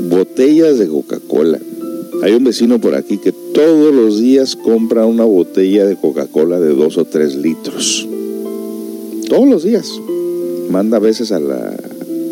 botellas 0.09 0.81
de 0.81 0.88
Coca-Cola. 0.88 1.61
Hay 2.25 2.33
un 2.33 2.43
vecino 2.43 2.81
por 2.81 2.97
aquí 2.97 3.19
que 3.19 3.31
todos 3.31 3.95
los 3.95 4.19
días 4.19 4.57
compra 4.57 5.07
una 5.07 5.23
botella 5.23 5.87
de 5.87 5.95
Coca-Cola 5.95 6.59
de 6.59 6.75
dos 6.75 6.99
o 6.99 7.05
tres 7.05 7.37
litros. 7.37 8.05
Todos 9.29 9.49
los 9.49 9.62
días. 9.62 9.93
Manda 10.71 10.97
a 10.97 11.01
veces 11.01 11.31
a, 11.31 11.38
la, 11.38 11.73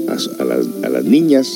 a, 0.08 0.44
las, 0.44 0.68
a 0.82 0.88
las 0.88 1.04
niñas 1.04 1.48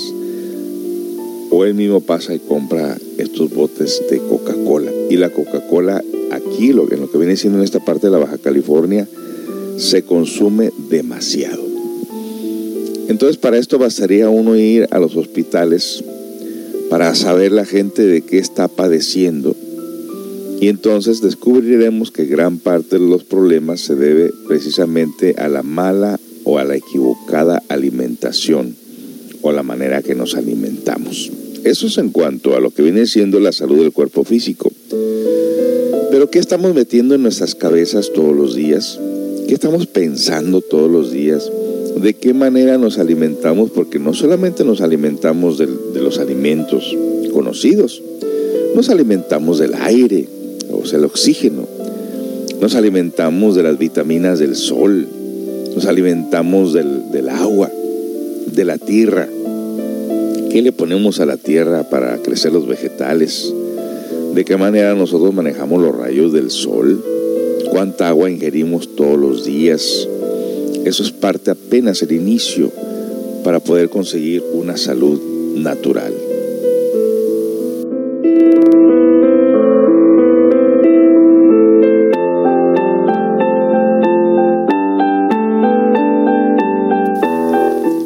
o 1.53 1.65
él 1.65 1.75
mismo 1.75 2.01
pasa 2.01 2.35
y 2.35 2.39
compra 2.39 2.97
estos 3.19 3.55
botes 3.55 4.03
de 4.11 4.19
Coca-Cola. 4.19 4.91
Y 5.11 5.17
la 5.17 5.31
Coca-Cola 5.31 6.03
aquí, 6.31 6.73
lo, 6.73 6.91
en 6.91 7.01
lo 7.01 7.11
que 7.11 7.19
viene 7.19 7.37
siendo 7.37 7.59
en 7.59 7.65
esta 7.65 7.85
parte 7.85 8.07
de 8.07 8.13
la 8.13 8.19
Baja 8.19 8.39
California, 8.39 9.07
se 9.77 10.03
consume 10.03 10.73
demasiado. 10.91 11.63
Entonces 13.09 13.37
para 13.37 13.59
esto 13.59 13.79
bastaría 13.79 14.31
uno 14.31 14.57
ir 14.57 14.89
a 14.91 14.99
los 14.99 15.15
hospitales 15.17 16.03
para 16.89 17.15
saber 17.15 17.53
la 17.53 17.67
gente 17.67 18.07
de 18.07 18.23
qué 18.23 18.39
está 18.39 18.69
padeciendo 18.69 19.55
y 20.63 20.69
entonces 20.69 21.21
descubriremos 21.21 22.13
que 22.13 22.25
gran 22.25 22.59
parte 22.59 22.97
de 22.97 23.05
los 23.05 23.25
problemas 23.25 23.81
se 23.81 23.97
debe 23.97 24.31
precisamente 24.47 25.35
a 25.37 25.49
la 25.49 25.65
mala 25.65 26.21
o 26.45 26.59
a 26.59 26.65
la 26.65 26.77
equivocada 26.77 27.61
alimentación 27.69 28.77
o 29.41 29.51
la 29.51 29.65
manera 29.65 30.03
que 30.03 30.15
nos 30.15 30.37
alimentamos. 30.37 31.33
Eso 31.65 31.87
es 31.87 31.97
en 31.99 32.11
cuanto 32.11 32.57
a 32.57 32.61
lo 32.61 32.71
que 32.71 32.83
viene 32.83 33.07
siendo 33.07 33.39
la 33.39 33.53
salud 33.53 33.79
del 33.79 33.93
cuerpo 33.93 34.25
físico. 34.25 34.73
Pero 36.11 36.29
¿qué 36.29 36.41
estamos 36.41 36.75
metiendo 36.75 37.15
en 37.15 37.23
nuestras 37.23 37.55
cabezas 37.55 38.11
todos 38.13 38.35
los 38.35 38.57
días? 38.57 38.99
¿Qué 39.47 39.55
estamos 39.55 39.87
pensando 39.87 40.61
todos 40.61 40.91
los 40.91 41.13
días? 41.13 41.51
¿De 42.01 42.15
qué 42.15 42.35
manera 42.35 42.79
nos 42.79 42.99
alimentamos? 42.99 43.71
Porque 43.71 44.01
no 44.01 44.13
solamente 44.13 44.65
nos 44.65 44.81
alimentamos 44.81 45.57
de, 45.57 45.69
los 46.01 46.19
alimentos 46.19 46.97
conocidos, 47.33 48.03
nos 48.75 48.89
alimentamos 48.89 49.59
del 49.59 49.75
aire, 49.75 50.27
o 50.73 50.85
sea, 50.85 50.99
el 50.99 51.05
oxígeno, 51.05 51.69
nos 52.61 52.75
alimentamos 52.75 53.55
de 53.55 53.63
las 53.63 53.79
vitaminas 53.79 54.39
del 54.41 54.57
sol, 54.57 55.07
nos 55.75 55.85
alimentamos 55.87 56.73
del, 56.73 57.11
del 57.13 57.29
agua, 57.29 57.71
de 58.53 58.65
la 58.65 58.79
tierra, 58.79 59.29
¿Qué 60.53 60.61
le 60.61 60.71
ponemos 60.71 61.19
a 61.19 61.25
la 61.25 61.39
tierra 61.39 61.89
para 61.89 62.19
crecer 62.19 62.53
los 62.53 62.67
vegetales? 62.67 63.51
¿De 64.35 64.45
qué 64.45 64.59
manera 64.59 64.95
nosotros 64.95 65.33
manejamos 65.33 65.81
los 65.81 65.97
rayos 65.97 66.31
del 66.35 66.51
sol? 66.51 67.03
¿Cuánta 67.71 68.11
agua 68.11 68.31
ingerimos 68.31 68.95
todos 68.95 69.19
los 69.19 69.47
días? 69.47 70.07
Eso 70.85 71.03
es 71.05 71.11
parte 71.11 71.51
apenas 71.51 72.03
el 72.03 72.13
inicio 72.13 72.71
para 73.43 73.61
poder 73.61 73.89
conseguir 73.89 74.45
una 74.53 74.77
salud 74.77 75.19
natural. 75.57 76.13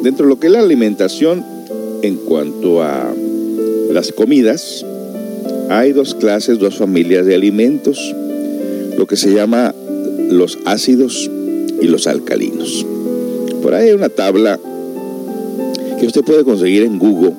Dentro 0.01 0.25
de 0.25 0.29
lo 0.29 0.39
que 0.39 0.47
es 0.47 0.53
la 0.53 0.61
alimentación, 0.61 1.56
en 2.01 2.15
cuanto 2.17 2.81
a 2.81 3.13
las 3.91 4.11
comidas, 4.11 4.85
hay 5.69 5.91
dos 5.91 6.15
clases, 6.15 6.59
dos 6.59 6.77
familias 6.77 7.25
de 7.25 7.35
alimentos, 7.35 8.13
lo 8.97 9.05
que 9.07 9.15
se 9.15 9.33
llama 9.33 9.73
los 10.29 10.59
ácidos 10.65 11.29
y 11.81 11.87
los 11.87 12.07
alcalinos. 12.07 12.85
Por 13.61 13.73
ahí 13.73 13.89
hay 13.89 13.93
una 13.93 14.09
tabla 14.09 14.59
que 15.99 16.05
usted 16.05 16.23
puede 16.23 16.43
conseguir 16.43 16.83
en 16.83 16.99
Google. 16.99 17.33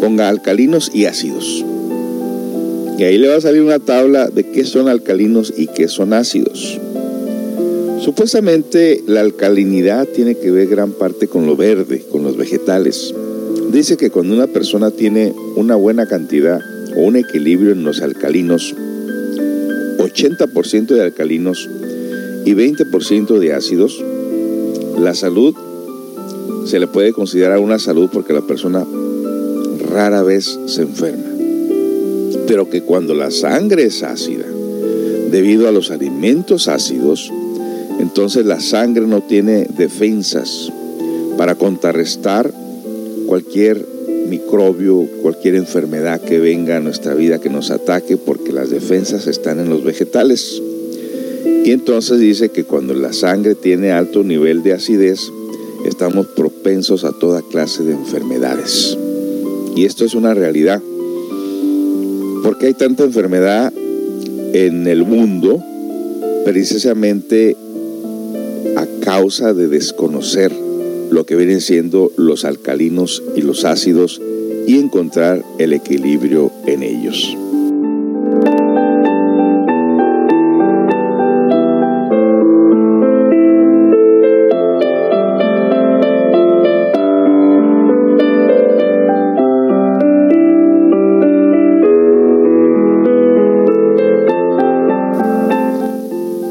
Ponga 0.00 0.28
alcalinos 0.28 0.90
y 0.92 1.04
ácidos. 1.04 1.64
Y 2.98 3.04
ahí 3.04 3.18
le 3.18 3.28
va 3.28 3.36
a 3.36 3.40
salir 3.40 3.62
una 3.62 3.78
tabla 3.78 4.28
de 4.28 4.44
qué 4.44 4.64
son 4.64 4.88
alcalinos 4.88 5.52
y 5.56 5.68
qué 5.68 5.88
son 5.88 6.12
ácidos. 6.12 6.78
Supuestamente 8.00 9.02
la 9.06 9.20
alcalinidad 9.20 10.08
tiene 10.08 10.34
que 10.34 10.50
ver 10.50 10.68
gran 10.68 10.92
parte 10.92 11.28
con 11.28 11.46
lo 11.46 11.56
verde, 11.56 12.02
con 12.10 12.24
los 12.24 12.29
vegetales. 12.50 13.14
Dice 13.70 13.96
que 13.96 14.10
cuando 14.10 14.34
una 14.34 14.48
persona 14.48 14.90
tiene 14.90 15.32
una 15.54 15.76
buena 15.76 16.06
cantidad 16.06 16.60
o 16.96 17.02
un 17.02 17.14
equilibrio 17.16 17.72
en 17.72 17.84
los 17.84 18.02
alcalinos, 18.02 18.74
80% 19.98 20.86
de 20.86 21.02
alcalinos 21.02 21.68
y 22.44 22.54
20% 22.54 23.38
de 23.38 23.54
ácidos, 23.54 24.04
la 24.98 25.14
salud 25.14 25.54
se 26.66 26.80
le 26.80 26.88
puede 26.88 27.12
considerar 27.12 27.60
una 27.60 27.78
salud 27.78 28.10
porque 28.12 28.32
la 28.32 28.42
persona 28.42 28.84
rara 29.88 30.22
vez 30.22 30.58
se 30.66 30.82
enferma. 30.82 31.24
Pero 32.48 32.68
que 32.68 32.82
cuando 32.82 33.14
la 33.14 33.30
sangre 33.30 33.84
es 33.84 34.02
ácida, 34.02 34.46
debido 35.30 35.68
a 35.68 35.72
los 35.72 35.92
alimentos 35.92 36.66
ácidos, 36.66 37.30
entonces 38.00 38.44
la 38.44 38.58
sangre 38.58 39.06
no 39.06 39.22
tiene 39.22 39.68
defensas 39.76 40.72
para 41.40 41.54
contrarrestar 41.54 42.52
cualquier 43.24 43.82
microbio, 44.28 45.08
cualquier 45.22 45.54
enfermedad 45.54 46.20
que 46.20 46.38
venga 46.38 46.76
a 46.76 46.80
nuestra 46.80 47.14
vida 47.14 47.40
que 47.40 47.48
nos 47.48 47.70
ataque, 47.70 48.18
porque 48.18 48.52
las 48.52 48.68
defensas 48.68 49.26
están 49.26 49.58
en 49.58 49.70
los 49.70 49.82
vegetales. 49.82 50.60
Y 51.64 51.70
entonces 51.70 52.18
dice 52.18 52.50
que 52.50 52.64
cuando 52.64 52.92
la 52.92 53.14
sangre 53.14 53.54
tiene 53.54 53.90
alto 53.90 54.22
nivel 54.22 54.62
de 54.62 54.74
acidez, 54.74 55.32
estamos 55.86 56.26
propensos 56.26 57.04
a 57.04 57.12
toda 57.12 57.40
clase 57.40 57.84
de 57.84 57.92
enfermedades. 57.94 58.98
Y 59.74 59.86
esto 59.86 60.04
es 60.04 60.14
una 60.14 60.34
realidad. 60.34 60.82
porque 62.42 62.66
hay 62.66 62.74
tanta 62.74 63.04
enfermedad 63.04 63.72
en 64.52 64.86
el 64.86 65.04
mundo? 65.06 65.58
Precisamente 66.44 67.56
a 68.76 68.86
causa 69.00 69.54
de 69.54 69.68
desconocer 69.68 70.52
lo 71.10 71.26
que 71.26 71.36
vienen 71.36 71.60
siendo 71.60 72.12
los 72.16 72.44
alcalinos 72.44 73.22
y 73.36 73.42
los 73.42 73.64
ácidos 73.64 74.20
y 74.66 74.78
encontrar 74.78 75.44
el 75.58 75.72
equilibrio 75.72 76.50
en 76.66 76.82
ellos. 76.82 77.36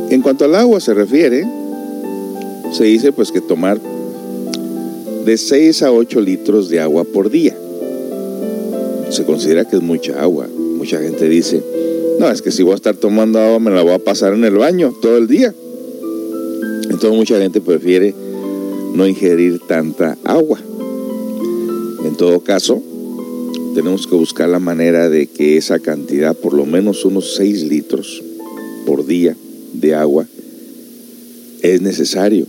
En 0.10 0.22
cuanto 0.22 0.46
al 0.46 0.56
agua 0.56 0.80
se 0.80 0.94
refiere, 0.94 1.48
se 2.72 2.84
dice 2.84 3.12
pues 3.12 3.32
que 3.32 3.42
tomar 3.42 3.80
de 5.26 5.38
6 5.38 5.84
a 5.84 5.92
8 5.92 6.22
litros 6.22 6.70
de 6.70 6.80
agua 6.80 7.04
por 7.04 7.30
día. 7.30 7.56
Se 9.10 9.26
considera 9.26 9.66
que 9.66 9.76
es 9.76 9.82
mucha 9.82 10.22
agua. 10.22 10.48
Mucha 10.78 11.00
gente 11.00 11.28
dice, 11.28 11.62
no, 12.20 12.30
es 12.30 12.42
que 12.42 12.52
si 12.52 12.64
voy 12.64 12.74
a 12.74 12.76
estar 12.76 12.96
tomando 12.96 13.40
agua 13.40 13.60
me 13.60 13.72
la 13.72 13.82
voy 13.82 13.94
a 13.94 14.00
pasar 14.00 14.34
en 14.34 14.46
el 14.46 14.56
baño 14.56 14.94
todo 15.02 15.18
el 15.18 15.28
día. 15.28 15.54
Entonces 16.84 17.12
mucha 17.12 17.40
gente 17.40 17.62
prefiere 17.62 18.14
no 18.94 19.08
ingerir 19.08 19.60
tanta 19.68 20.18
agua. 20.24 20.60
En 22.06 22.16
todo 22.16 22.40
caso, 22.42 22.82
tenemos 23.76 24.08
que 24.08 24.16
buscar 24.16 24.50
la 24.50 24.60
manera 24.60 25.10
de 25.10 25.28
que 25.28 25.58
esa 25.58 25.80
cantidad, 25.80 26.36
por 26.36 26.54
lo 26.54 26.66
menos 26.66 27.06
unos 27.06 27.36
6 27.36 27.64
litros 27.64 28.24
por 28.86 29.06
día 29.06 29.36
de 29.74 29.96
agua, 29.96 30.26
es 31.62 31.82
necesario. 31.82 32.48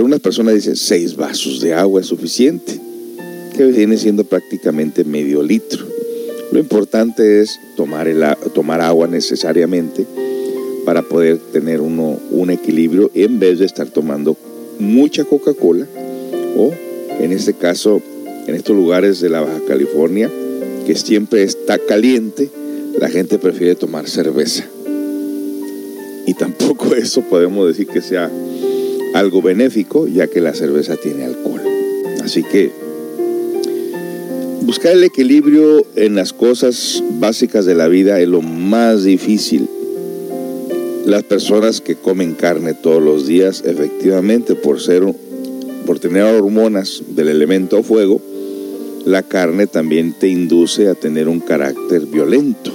Algunas 0.00 0.20
personas 0.20 0.54
dicen 0.54 0.76
6 0.76 1.14
vasos 1.16 1.60
de 1.60 1.74
agua 1.74 2.00
es 2.00 2.06
suficiente, 2.06 2.80
que 3.54 3.66
viene 3.66 3.98
siendo 3.98 4.24
prácticamente 4.24 5.04
medio 5.04 5.42
litro. 5.42 5.84
Lo 6.52 6.58
importante 6.58 7.42
es 7.42 7.60
tomar, 7.76 8.08
el, 8.08 8.24
tomar 8.54 8.80
agua 8.80 9.08
necesariamente 9.08 10.06
para 10.86 11.02
poder 11.02 11.36
tener 11.52 11.82
uno 11.82 12.18
un 12.30 12.48
equilibrio 12.48 13.10
en 13.14 13.38
vez 13.38 13.58
de 13.58 13.66
estar 13.66 13.88
tomando 13.88 14.38
mucha 14.78 15.24
Coca-Cola 15.24 15.86
o 16.56 16.72
en 17.20 17.32
este 17.32 17.52
caso 17.52 18.00
en 18.46 18.54
estos 18.54 18.74
lugares 18.74 19.20
de 19.20 19.28
la 19.28 19.42
Baja 19.42 19.60
California 19.68 20.30
que 20.86 20.94
siempre 20.94 21.42
está 21.42 21.76
caliente, 21.76 22.48
la 22.98 23.10
gente 23.10 23.36
prefiere 23.38 23.74
tomar 23.74 24.08
cerveza. 24.08 24.64
Y 26.26 26.32
tampoco 26.32 26.94
eso 26.94 27.20
podemos 27.20 27.68
decir 27.68 27.86
que 27.86 28.00
sea 28.00 28.30
algo 29.14 29.42
benéfico, 29.42 30.06
ya 30.06 30.26
que 30.26 30.40
la 30.40 30.54
cerveza 30.54 30.96
tiene 30.96 31.24
alcohol. 31.24 31.60
Así 32.22 32.42
que 32.42 32.70
buscar 34.62 34.92
el 34.92 35.04
equilibrio 35.04 35.84
en 35.96 36.14
las 36.14 36.32
cosas 36.32 37.02
básicas 37.18 37.66
de 37.66 37.74
la 37.74 37.88
vida 37.88 38.20
es 38.20 38.28
lo 38.28 38.42
más 38.42 39.04
difícil. 39.04 39.68
Las 41.06 41.24
personas 41.24 41.80
que 41.80 41.96
comen 41.96 42.34
carne 42.34 42.74
todos 42.74 43.02
los 43.02 43.26
días, 43.26 43.62
efectivamente, 43.64 44.54
por 44.54 44.80
ser 44.80 45.02
por 45.86 45.98
tener 45.98 46.22
hormonas 46.22 47.02
del 47.08 47.30
elemento 47.30 47.82
fuego, 47.82 48.20
la 49.06 49.22
carne 49.22 49.66
también 49.66 50.12
te 50.12 50.28
induce 50.28 50.88
a 50.88 50.94
tener 50.94 51.26
un 51.26 51.40
carácter 51.40 52.02
violento. 52.06 52.70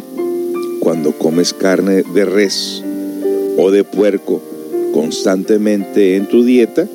Cuando 0.79 1.13
comes 1.13 1.53
carne 1.53 2.03
de 2.13 2.25
res 2.25 2.83
o 3.57 3.71
de 3.71 3.83
puerco 3.83 4.41
constantemente 4.95 6.15
en 6.15 6.25
tu 6.25 6.45
dieta, 6.45 6.87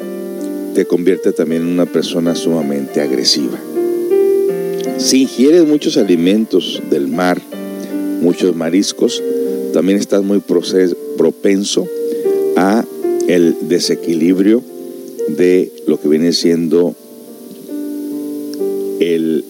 te 0.74 0.86
convierte 0.86 1.32
también 1.32 1.60
en 1.60 1.68
una 1.68 1.84
persona 1.84 2.34
sumamente 2.34 3.02
agresiva. 3.02 3.60
Si 4.96 5.20
ingieres 5.20 5.66
muchos 5.66 5.98
alimentos 5.98 6.80
del 6.88 7.08
mar, 7.08 7.38
muchos 8.22 8.56
mariscos, 8.56 9.22
también 9.74 9.98
estás 9.98 10.22
muy 10.22 10.40
propenso 11.18 11.86
a 12.56 12.86
el 13.28 13.68
desequilibrio 13.68 14.62
de 15.36 15.70
lo 15.86 16.00
que 16.00 16.08
viene 16.08 16.32
siendo 16.32 16.94
el 18.98 19.44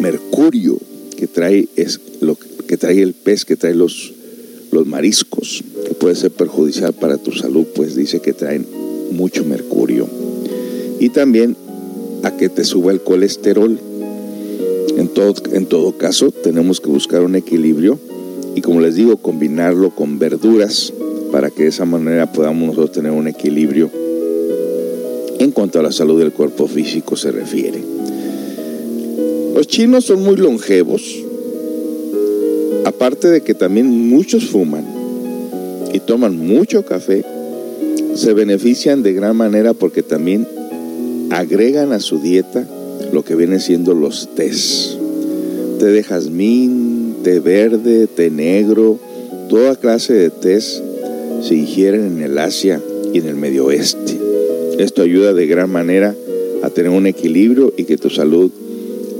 mercurio 0.00 0.80
que 1.16 1.28
trae 1.28 1.68
es 1.76 2.00
lo 2.20 2.36
que 2.66 2.76
trae 2.76 3.00
el 3.02 3.12
pez, 3.12 3.44
que 3.44 3.54
trae 3.54 3.74
los, 3.76 4.12
los 4.72 4.84
mariscos, 4.84 5.62
puede 6.04 6.16
ser 6.16 6.32
perjudicial 6.32 6.92
para 6.92 7.16
tu 7.16 7.32
salud, 7.32 7.64
pues 7.74 7.96
dice 7.96 8.20
que 8.20 8.34
traen 8.34 8.66
mucho 9.12 9.42
mercurio. 9.42 10.06
Y 11.00 11.08
también 11.08 11.56
a 12.22 12.36
que 12.36 12.50
te 12.50 12.62
suba 12.62 12.92
el 12.92 13.00
colesterol. 13.00 13.78
En 14.98 15.08
todo, 15.08 15.32
en 15.54 15.64
todo 15.64 15.96
caso, 15.96 16.30
tenemos 16.30 16.82
que 16.82 16.90
buscar 16.90 17.22
un 17.22 17.36
equilibrio 17.36 17.98
y 18.54 18.60
como 18.60 18.82
les 18.82 18.96
digo, 18.96 19.16
combinarlo 19.16 19.94
con 19.94 20.18
verduras 20.18 20.92
para 21.32 21.48
que 21.48 21.62
de 21.62 21.68
esa 21.70 21.86
manera 21.86 22.30
podamos 22.30 22.68
nosotros 22.68 22.92
tener 22.92 23.12
un 23.12 23.26
equilibrio 23.26 23.90
en 25.38 25.52
cuanto 25.52 25.80
a 25.80 25.82
la 25.82 25.90
salud 25.90 26.18
del 26.18 26.32
cuerpo 26.32 26.68
físico 26.68 27.16
se 27.16 27.32
refiere. 27.32 27.82
Los 29.54 29.66
chinos 29.68 30.04
son 30.04 30.22
muy 30.22 30.36
longevos, 30.36 31.24
aparte 32.84 33.28
de 33.28 33.40
que 33.40 33.54
también 33.54 33.86
muchos 33.86 34.44
fuman 34.44 35.03
y 35.94 36.00
toman 36.00 36.36
mucho 36.36 36.84
café, 36.84 37.24
se 38.16 38.34
benefician 38.34 39.04
de 39.04 39.12
gran 39.12 39.36
manera 39.36 39.74
porque 39.74 40.02
también 40.02 40.44
agregan 41.30 41.92
a 41.92 42.00
su 42.00 42.18
dieta 42.18 42.66
lo 43.12 43.24
que 43.24 43.36
viene 43.36 43.60
siendo 43.60 43.94
los 43.94 44.34
tés. 44.34 44.98
Té 45.78 45.86
de 45.86 46.02
jazmín, 46.02 47.18
té 47.22 47.38
verde, 47.38 48.08
té 48.08 48.28
negro, 48.28 48.98
toda 49.48 49.76
clase 49.76 50.14
de 50.14 50.30
tés 50.30 50.82
se 51.42 51.54
ingieren 51.54 52.06
en 52.06 52.22
el 52.24 52.38
Asia 52.38 52.80
y 53.12 53.18
en 53.18 53.28
el 53.28 53.36
Medio 53.36 53.66
Oeste. 53.66 54.18
Esto 54.78 55.02
ayuda 55.02 55.32
de 55.32 55.46
gran 55.46 55.70
manera 55.70 56.12
a 56.64 56.70
tener 56.70 56.90
un 56.90 57.06
equilibrio 57.06 57.72
y 57.76 57.84
que 57.84 57.98
tu 57.98 58.10
salud 58.10 58.50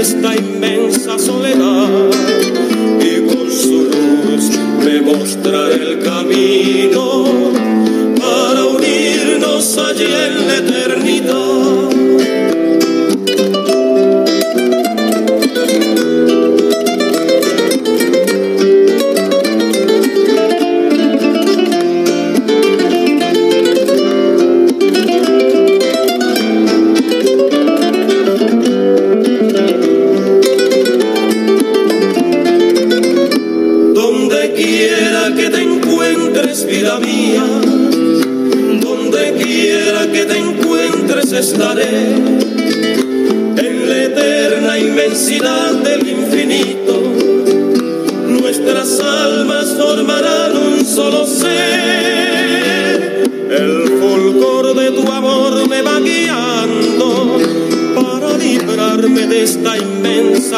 esta 0.00 0.36
inmensa 0.36 1.18
soledad 1.18 2.10
y 3.00 3.26
con 3.26 3.50
su 3.50 3.84
luz 3.84 4.50
me 4.84 5.00
mostrará 5.00 5.74
el 5.74 6.00
camino 6.00 7.24
para 8.20 8.64
unirnos 8.64 9.78
allí 9.78 10.04
en 10.04 10.48
la 10.48 10.56
eternidad. 10.58 12.55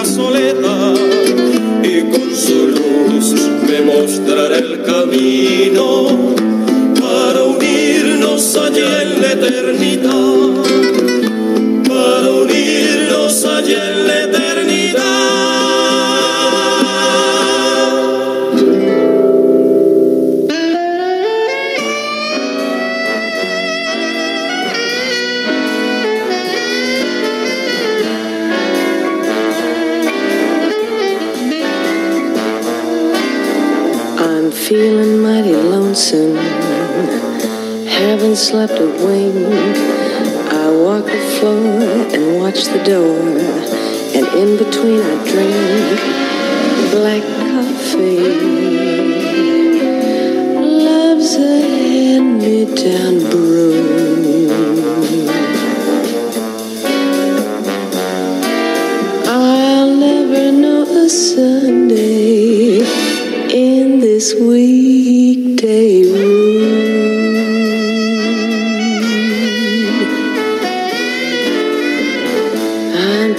soledad. 0.04 0.77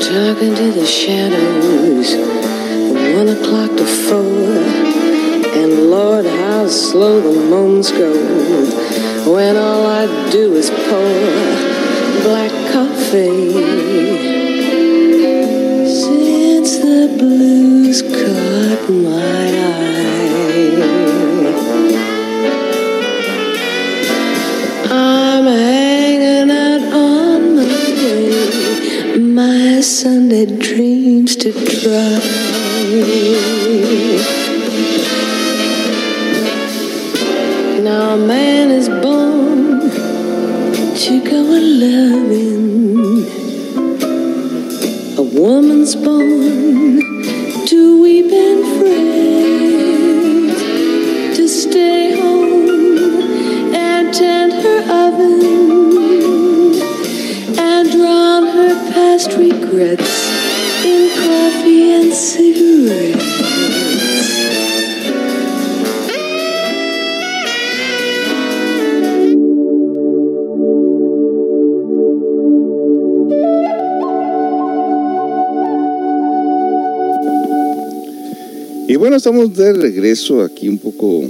Talking 0.01 0.55
to 0.55 0.71
the 0.71 0.85
shadows, 0.85 2.13
from 2.13 3.13
one 3.15 3.27
o'clock 3.27 3.75
to 3.77 3.85
four. 3.85 4.19
And 5.59 5.91
Lord, 5.91 6.25
how 6.25 6.67
slow 6.67 7.19
the 7.19 7.49
moments 7.49 7.91
go 7.91 8.11
when 9.33 9.57
all 9.57 9.85
I 9.85 10.05
do 10.31 10.53
is 10.53 10.69
pour 10.69 11.59
black 12.23 12.51
coffee. 12.71 13.51
Since 15.85 16.77
the 16.77 17.15
blues 17.19 18.01
caught 18.01 18.89
my 18.89 19.51
eye, 19.65 19.68
my 29.39 29.79
Sunday 29.79 30.45
dreams 30.45 31.33
to 31.37 31.49
try. 31.53 32.19
Now 37.87 38.15
a 38.15 38.17
man 38.17 38.69
is 38.79 38.89
born 39.05 39.79
to 41.03 41.13
go 41.31 41.39
a 41.59 41.61
loving. 41.83 43.23
A 45.21 45.25
woman's 45.39 45.95
born 45.95 46.38
regrets 59.79 60.85
in 60.85 61.09
and 61.93 62.13
cigarettes. 62.13 63.25
Y 78.87 78.95
bueno, 78.95 79.17
estamos 79.17 79.55
de 79.55 79.73
regreso 79.73 80.41
aquí 80.41 80.67
un 80.67 80.79
poco 80.79 81.23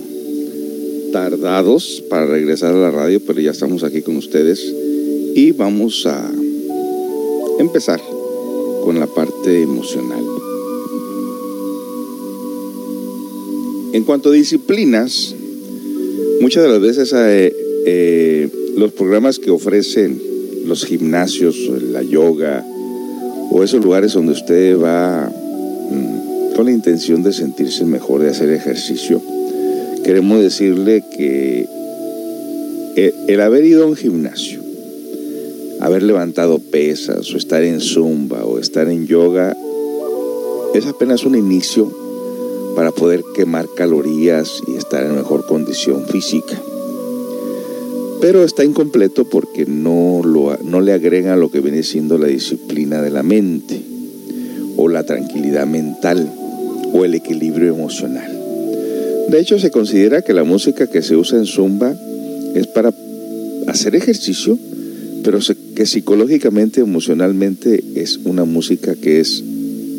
tardados 1.12 2.02
para 2.10 2.26
regresar 2.26 2.74
a 2.74 2.78
la 2.78 2.90
radio, 2.90 3.20
pero 3.20 3.42
ya 3.42 3.52
estamos 3.52 3.84
aquí 3.84 4.02
con 4.02 4.16
ustedes. 4.16 4.74
Y 5.36 5.52
vamos 5.52 6.06
a 6.06 6.32
empezar 7.60 8.00
emocional. 9.48 10.24
En 13.94 14.04
cuanto 14.04 14.30
a 14.30 14.34
disciplinas, 14.34 15.36
muchas 16.42 16.64
de 16.64 16.70
las 16.70 16.80
veces 16.80 17.14
eh, 17.16 17.54
eh, 17.86 18.50
los 18.76 18.92
programas 18.92 19.40
que 19.40 19.50
ofrecen 19.50 20.22
los 20.66 20.86
gimnasios, 20.86 21.56
la 21.92 22.04
yoga 22.04 22.66
o 23.52 23.64
esos 23.64 23.84
lugares 23.84 24.14
donde 24.14 24.34
usted 24.34 24.78
va 24.78 25.28
mm, 25.30 26.56
con 26.56 26.66
la 26.66 26.72
intención 26.72 27.24
de 27.24 27.34
sentirse 27.34 27.84
mejor, 27.86 28.22
de 28.22 28.30
hacer 28.30 28.52
ejercicio, 28.52 29.22
queremos 30.04 30.42
decirle 30.42 31.04
que 31.18 31.68
el, 32.96 33.14
el 33.28 33.42
haber 33.42 33.66
ido 33.66 33.84
a 33.84 33.88
un 33.88 33.96
gimnasio, 33.96 34.62
haber 35.90 36.04
levantado 36.04 36.60
pesas 36.60 37.34
o 37.34 37.38
estar 37.38 37.64
en 37.64 37.82
zumba 37.82 38.46
o 38.46 38.60
estar 38.60 38.88
en 38.90 39.08
yoga 39.08 39.58
es 40.76 40.86
apenas 40.86 41.24
un 41.26 41.36
inicio 41.36 41.92
para 42.76 42.92
poder 42.92 43.24
quemar 43.36 43.68
calorías 43.76 44.62
y 44.68 44.76
estar 44.76 45.04
en 45.04 45.16
mejor 45.16 45.48
condición 45.48 46.06
física. 46.06 46.62
Pero 48.22 48.44
está 48.44 48.64
incompleto 48.64 49.26
porque 49.26 49.66
no, 49.66 50.22
lo, 50.24 50.58
no 50.64 50.80
le 50.80 50.94
agrega 50.94 51.36
lo 51.36 51.50
que 51.50 51.60
viene 51.60 51.82
siendo 51.82 52.20
la 52.20 52.28
disciplina 52.28 53.02
de 53.02 53.10
la 53.10 53.24
mente 53.24 53.82
o 54.78 54.90
la 54.90 55.04
tranquilidad 55.06 55.66
mental 55.66 56.32
o 56.94 57.04
el 57.04 57.16
equilibrio 57.16 57.74
emocional. 57.74 58.32
De 59.30 59.40
hecho, 59.40 59.58
se 59.58 59.72
considera 59.72 60.22
que 60.22 60.34
la 60.34 60.44
música 60.44 60.88
que 60.88 61.02
se 61.02 61.16
usa 61.16 61.40
en 61.40 61.46
Zumba 61.46 61.96
es 62.54 62.68
para 62.68 62.94
hacer 63.68 63.96
ejercicio, 63.96 64.58
pero 65.24 65.40
que 65.80 65.86
psicológicamente, 65.86 66.82
emocionalmente 66.82 67.82
es 67.96 68.18
una 68.26 68.44
música 68.44 68.96
que 68.96 69.22
es 69.22 69.42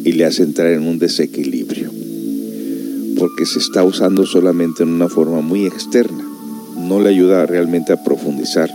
y 0.05 0.13
le 0.13 0.27
hace 0.27 0.43
entrar 0.43 0.75
en 0.75 0.83
un 0.83 0.99
desequilibrio, 0.99 1.91
porque 3.19 3.47
se 3.47 3.61
está 3.61 3.83
usando 3.83 4.27
solamente 4.27 4.83
en 4.83 4.91
una 4.91 5.09
forma 5.09 5.41
muy 5.41 5.65
externa, 5.65 6.23
no 6.77 7.01
le 7.01 7.09
ayuda 7.09 7.47
realmente 7.47 7.95
a 7.95 8.05
profundizar 8.05 8.71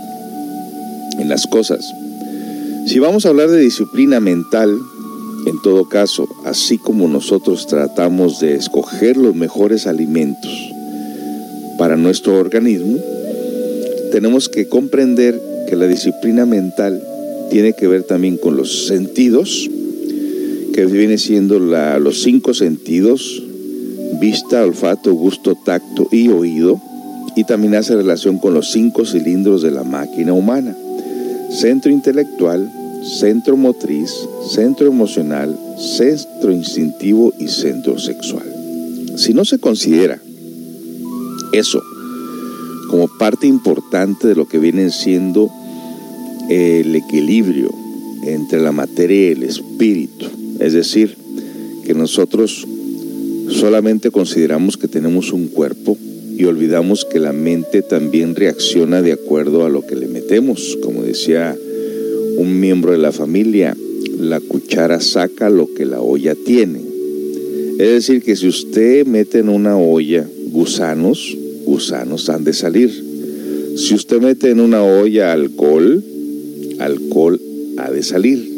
en 1.20 1.28
las 1.28 1.46
cosas. 1.46 1.86
Si 2.88 2.98
vamos 2.98 3.24
a 3.24 3.28
hablar 3.28 3.50
de 3.50 3.60
disciplina 3.60 4.18
mental, 4.18 4.76
en 5.46 5.62
todo 5.62 5.88
caso, 5.88 6.28
así 6.44 6.76
como 6.76 7.06
nosotros 7.06 7.68
tratamos 7.68 8.40
de 8.40 8.56
escoger 8.56 9.16
los 9.16 9.36
mejores 9.36 9.86
alimentos 9.86 10.50
para 11.78 11.96
nuestro 11.96 12.36
organismo, 12.36 12.98
tenemos 14.10 14.48
que 14.48 14.66
comprender 14.66 15.40
que 15.68 15.76
la 15.76 15.86
disciplina 15.86 16.46
mental 16.46 17.02
tiene 17.50 17.74
que 17.74 17.86
ver 17.86 18.02
también 18.04 18.36
con 18.36 18.56
los 18.56 18.86
sentidos, 18.86 19.68
que 20.72 20.86
viene 20.86 21.18
siendo 21.18 21.58
los 21.58 22.22
cinco 22.22 22.54
sentidos, 22.54 23.42
vista, 24.20 24.64
olfato, 24.64 25.12
gusto, 25.14 25.56
tacto 25.64 26.08
y 26.10 26.28
oído, 26.28 26.80
y 27.34 27.44
también 27.44 27.74
hace 27.74 27.94
relación 27.94 28.38
con 28.38 28.54
los 28.54 28.70
cinco 28.70 29.04
cilindros 29.04 29.62
de 29.62 29.70
la 29.70 29.84
máquina 29.84 30.32
humana, 30.32 30.76
centro 31.50 31.90
intelectual, 31.90 32.70
centro 33.18 33.56
motriz, 33.56 34.10
centro 34.50 34.86
emocional, 34.86 35.56
centro 35.78 36.50
instintivo 36.50 37.32
y 37.38 37.48
centro 37.48 37.98
sexual. 37.98 38.46
Si 39.16 39.34
no 39.34 39.44
se 39.44 39.58
considera 39.58 40.18
eso 41.52 41.82
como 42.88 43.08
parte 43.08 43.46
importante 43.46 44.28
de 44.28 44.34
lo 44.34 44.46
que 44.46 44.58
viene 44.58 44.90
siendo 44.90 45.50
el 46.48 46.94
equilibrio 46.94 47.70
entre 48.24 48.60
la 48.60 48.72
materia 48.72 49.28
y 49.28 49.32
el 49.32 49.42
espíritu, 49.42 50.26
es 50.58 50.72
decir, 50.72 51.16
que 51.84 51.94
nosotros 51.94 52.66
solamente 53.48 54.10
consideramos 54.10 54.76
que 54.76 54.88
tenemos 54.88 55.32
un 55.32 55.48
cuerpo 55.48 55.96
y 56.36 56.44
olvidamos 56.44 57.04
que 57.04 57.18
la 57.18 57.32
mente 57.32 57.82
también 57.82 58.34
reacciona 58.34 59.02
de 59.02 59.12
acuerdo 59.12 59.64
a 59.64 59.68
lo 59.68 59.86
que 59.86 59.96
le 59.96 60.06
metemos, 60.06 60.78
como 60.82 61.02
decía 61.02 61.56
un 62.36 62.60
miembro 62.60 62.92
de 62.92 62.98
la 62.98 63.12
familia, 63.12 63.76
la 64.18 64.40
cuchara 64.40 65.00
saca 65.00 65.48
lo 65.48 65.72
que 65.72 65.86
la 65.86 66.00
olla 66.00 66.34
tiene. 66.34 66.80
Es 67.78 67.90
decir, 67.90 68.22
que 68.22 68.36
si 68.36 68.48
usted 68.48 69.06
mete 69.06 69.38
en 69.38 69.48
una 69.48 69.78
olla 69.78 70.26
gusanos, 70.50 71.36
gusanos 71.66 72.30
han 72.30 72.44
de 72.44 72.54
salir. 72.54 72.90
Si 73.76 73.94
usted 73.94 74.20
mete 74.22 74.50
en 74.50 74.60
una 74.60 74.82
olla 74.82 75.32
alcohol, 75.32 76.02
alcohol 76.78 77.38
ha 77.76 77.90
de 77.90 78.02
salir. 78.02 78.56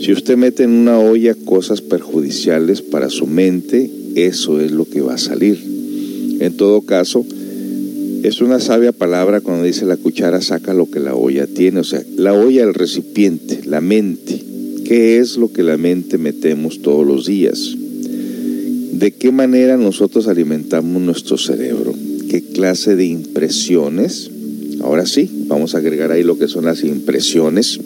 Si 0.00 0.12
usted 0.12 0.36
mete 0.36 0.62
en 0.62 0.70
una 0.70 0.98
olla 1.00 1.34
cosas 1.34 1.80
perjudiciales 1.80 2.82
para 2.82 3.10
su 3.10 3.26
mente, 3.26 3.90
eso 4.14 4.60
es 4.60 4.70
lo 4.70 4.84
que 4.84 5.00
va 5.00 5.14
a 5.14 5.18
salir. 5.18 5.58
En 6.40 6.56
todo 6.56 6.82
caso, 6.82 7.24
es 8.22 8.40
una 8.40 8.60
sabia 8.60 8.92
palabra 8.92 9.40
cuando 9.40 9.64
dice 9.64 9.86
la 9.86 9.96
cuchara 9.96 10.40
saca 10.40 10.74
lo 10.74 10.90
que 10.90 11.00
la 11.00 11.14
olla 11.14 11.46
tiene, 11.46 11.80
o 11.80 11.84
sea, 11.84 12.02
la 12.16 12.34
olla, 12.34 12.62
el 12.62 12.74
recipiente, 12.74 13.60
la 13.64 13.80
mente. 13.80 14.40
¿Qué 14.84 15.18
es 15.18 15.36
lo 15.36 15.52
que 15.52 15.62
la 15.62 15.78
mente 15.78 16.18
metemos 16.18 16.82
todos 16.82 17.06
los 17.06 17.26
días? 17.26 17.74
¿De 18.92 19.12
qué 19.12 19.32
manera 19.32 19.76
nosotros 19.76 20.28
alimentamos 20.28 21.02
nuestro 21.02 21.36
cerebro? 21.38 21.94
¿Qué 22.34 22.42
clase 22.42 22.96
de 22.96 23.04
impresiones? 23.04 24.28
Ahora 24.80 25.06
sí, 25.06 25.30
vamos 25.46 25.76
a 25.76 25.78
agregar 25.78 26.10
ahí 26.10 26.24
lo 26.24 26.36
que 26.36 26.48
son 26.48 26.64
las 26.64 26.82
impresiones. 26.82 27.78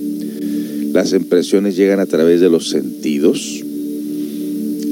Las 0.91 1.13
impresiones 1.13 1.77
llegan 1.77 2.01
a 2.01 2.07
través 2.07 2.41
de 2.41 2.49
los 2.49 2.71
sentidos, 2.71 3.63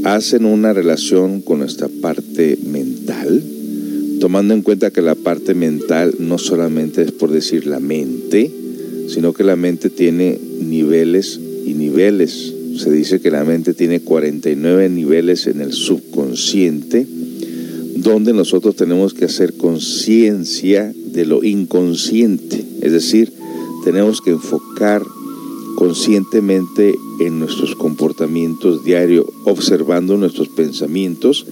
hacen 0.04 0.44
una 0.44 0.74
relación 0.74 1.40
con 1.40 1.60
nuestra 1.60 1.88
parte 1.88 2.58
mental, 2.66 3.42
tomando 4.20 4.52
en 4.52 4.60
cuenta 4.60 4.90
que 4.90 5.00
la 5.00 5.14
parte 5.14 5.54
mental 5.54 6.16
no 6.18 6.36
solamente 6.36 7.00
es 7.00 7.12
por 7.12 7.32
decir 7.32 7.66
la 7.66 7.80
mente, 7.80 8.50
sino 9.08 9.32
que 9.32 9.42
la 9.42 9.56
mente 9.56 9.88
tiene 9.88 10.38
niveles 10.60 11.40
y 11.64 11.72
niveles. 11.72 12.52
Se 12.76 12.90
dice 12.90 13.20
que 13.20 13.30
la 13.30 13.42
mente 13.42 13.72
tiene 13.72 14.00
49 14.00 14.90
niveles 14.90 15.46
en 15.46 15.62
el 15.62 15.72
subconsciente, 15.72 17.06
donde 18.06 18.32
nosotros 18.32 18.76
tenemos 18.76 19.14
que 19.14 19.24
hacer 19.24 19.56
conciencia 19.56 20.92
de 20.94 21.26
lo 21.26 21.42
inconsciente, 21.42 22.64
es 22.80 22.92
decir, 22.92 23.32
tenemos 23.84 24.20
que 24.20 24.30
enfocar 24.30 25.02
conscientemente 25.74 26.94
en 27.18 27.40
nuestros 27.40 27.74
comportamientos 27.74 28.84
diarios, 28.84 29.26
observando 29.44 30.16
nuestros 30.16 30.48
pensamientos 30.48 31.46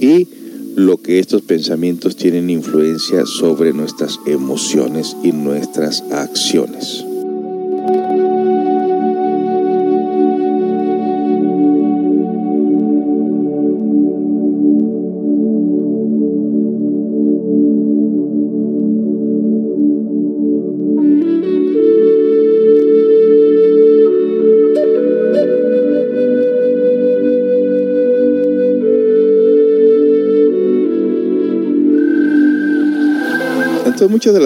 y 0.00 0.26
lo 0.74 0.96
que 1.00 1.20
estos 1.20 1.42
pensamientos 1.42 2.16
tienen 2.16 2.50
influencia 2.50 3.24
sobre 3.24 3.72
nuestras 3.72 4.18
emociones 4.26 5.16
y 5.22 5.30
nuestras 5.30 6.02
acciones. 6.10 7.04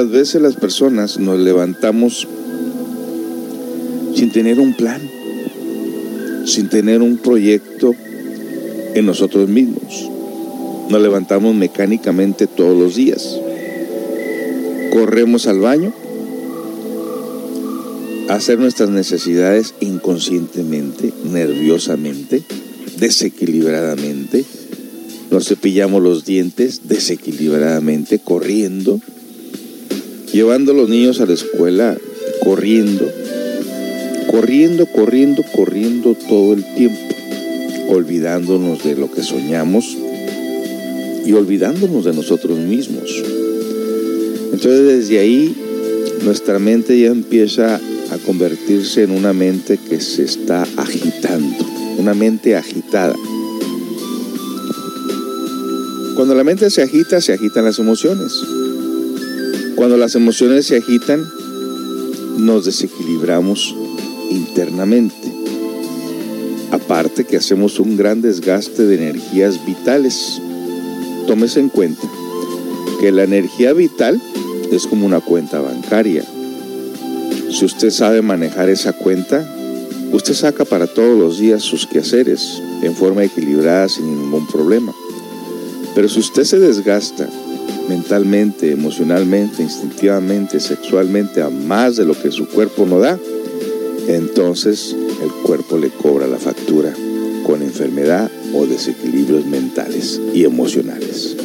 Las 0.05 0.13
veces 0.13 0.43
las 0.43 0.57
personas 0.57 1.19
nos 1.19 1.39
levantamos 1.39 2.29
sin 4.15 4.31
tener 4.31 4.61
un 4.61 4.75
plan, 4.75 5.01
sin 6.45 6.69
tener 6.69 7.01
un 7.01 7.17
proyecto 7.17 7.95
en 8.95 9.07
nosotros 9.07 9.49
mismos. 9.49 10.11
Nos 10.91 11.01
levantamos 11.01 11.55
mecánicamente 11.55 12.47
todos 12.47 12.77
los 12.77 12.97
días. 12.97 13.41
Corremos 14.93 15.47
al 15.47 15.61
baño 15.61 15.95
a 18.29 18.35
hacer 18.35 18.59
nuestras 18.59 18.91
necesidades 18.91 19.73
inconscientemente, 19.81 21.15
nerviosamente, 21.33 22.43
desequilibradamente. 22.99 24.45
Nos 25.31 25.49
cepillamos 25.49 26.03
los 26.03 26.27
dientes 26.27 26.83
desequilibradamente, 26.89 28.19
corriendo 28.19 29.01
llevando 30.35 30.73
a 30.73 30.75
los 30.75 30.89
niños 30.89 31.21
a 31.21 31.27
la 31.27 31.35
escuela, 31.35 31.97
corriendo, 32.43 33.09
corriendo, 34.29 34.85
corriendo, 34.87 35.45
corriendo 35.55 36.17
todo 36.29 36.55
el 36.55 36.65
tiempo, 36.75 36.99
olvidándonos 37.89 38.83
de 38.83 38.97
lo 38.97 39.09
que 39.13 39.23
soñamos 39.23 39.97
y 41.25 41.33
olvidándonos 41.33 42.05
de 42.05 42.15
nosotros 42.15 42.59
mismos. 42.59 43.23
Entonces 44.53 44.87
desde 44.87 45.21
ahí 45.21 45.55
nuestra 46.25 46.59
mente 46.59 46.99
ya 46.99 47.09
empieza 47.09 47.77
a 47.77 48.19
convertirse 48.27 49.05
en 49.05 49.13
una 49.13 49.33
mente 49.33 49.79
que 49.89 50.01
se 50.01 50.25
está 50.25 50.67
agitando, 50.77 51.65
una 51.99 52.13
mente 52.13 52.57
agitada. 52.57 53.15
Cuando 56.17 56.35
la 56.35 56.43
mente 56.43 56.71
se 56.71 56.83
agita, 56.83 57.21
se 57.21 57.35
agitan 57.35 57.65
las 57.65 57.79
emociones. 57.79 58.33
Cuando 59.77 59.97
las 59.97 60.15
emociones 60.15 60.67
se 60.67 60.77
agitan, 60.77 61.27
nos 62.39 62.65
desequilibramos 62.65 63.75
internamente. 64.31 65.33
Aparte 66.71 67.25
que 67.25 67.37
hacemos 67.37 67.81
un 67.81 67.97
gran 67.97 68.23
desgaste 68.23 68.85
de 68.85 68.95
energías 68.95 69.65
vitales. 69.67 70.41
Tómese 71.27 71.59
en 71.59 71.71
cuenta 71.71 72.03
que 73.01 73.11
la 73.11 73.25
energía 73.25 73.73
vital 73.73 74.21
es 74.71 74.87
como 74.87 75.07
una 75.07 75.21
cuenta 75.21 75.61
bancaria. 75.61 76.25
Si 77.51 77.65
usted 77.65 77.91
sabe 77.91 78.23
manejar 78.23 78.69
esa 78.69 78.93
cuenta, 78.93 79.45
usted 80.13 80.35
saca 80.35 80.65
para 80.65 80.87
todos 80.87 81.19
los 81.19 81.39
días 81.39 81.63
sus 81.63 81.87
quehaceres 81.87 82.63
en 82.83 82.95
forma 82.95 83.25
equilibrada 83.25 83.89
sin 83.89 84.07
ningún 84.07 84.47
problema. 84.47 84.95
Pero 85.97 86.09
si 86.09 86.21
usted 86.21 86.45
se 86.45 86.59
desgasta 86.59 87.29
mentalmente, 87.89 88.73
emocionalmente, 88.73 89.63
instintivamente, 89.63 90.61
sexualmente 90.61 91.43
a 91.43 91.51
más 91.51 91.97
de 91.97 92.05
lo 92.05 92.15
que 92.15 92.31
su 92.31 92.49
cuerpo 92.49 92.87
no 92.87 92.99
da, 92.99 93.19
entonces 94.09 94.95
el 95.23 95.31
cuerpo 95.45 95.79
le 95.79 95.91
cobra 95.91 96.27
la 96.27 96.39
factura 96.39 96.93
con 97.47 97.63
enfermedad 97.63 98.31
o 98.55 98.67
desequilibrios 98.67 99.47
mentales 99.47 100.21
y 100.33 100.45
emocionales. 100.45 101.37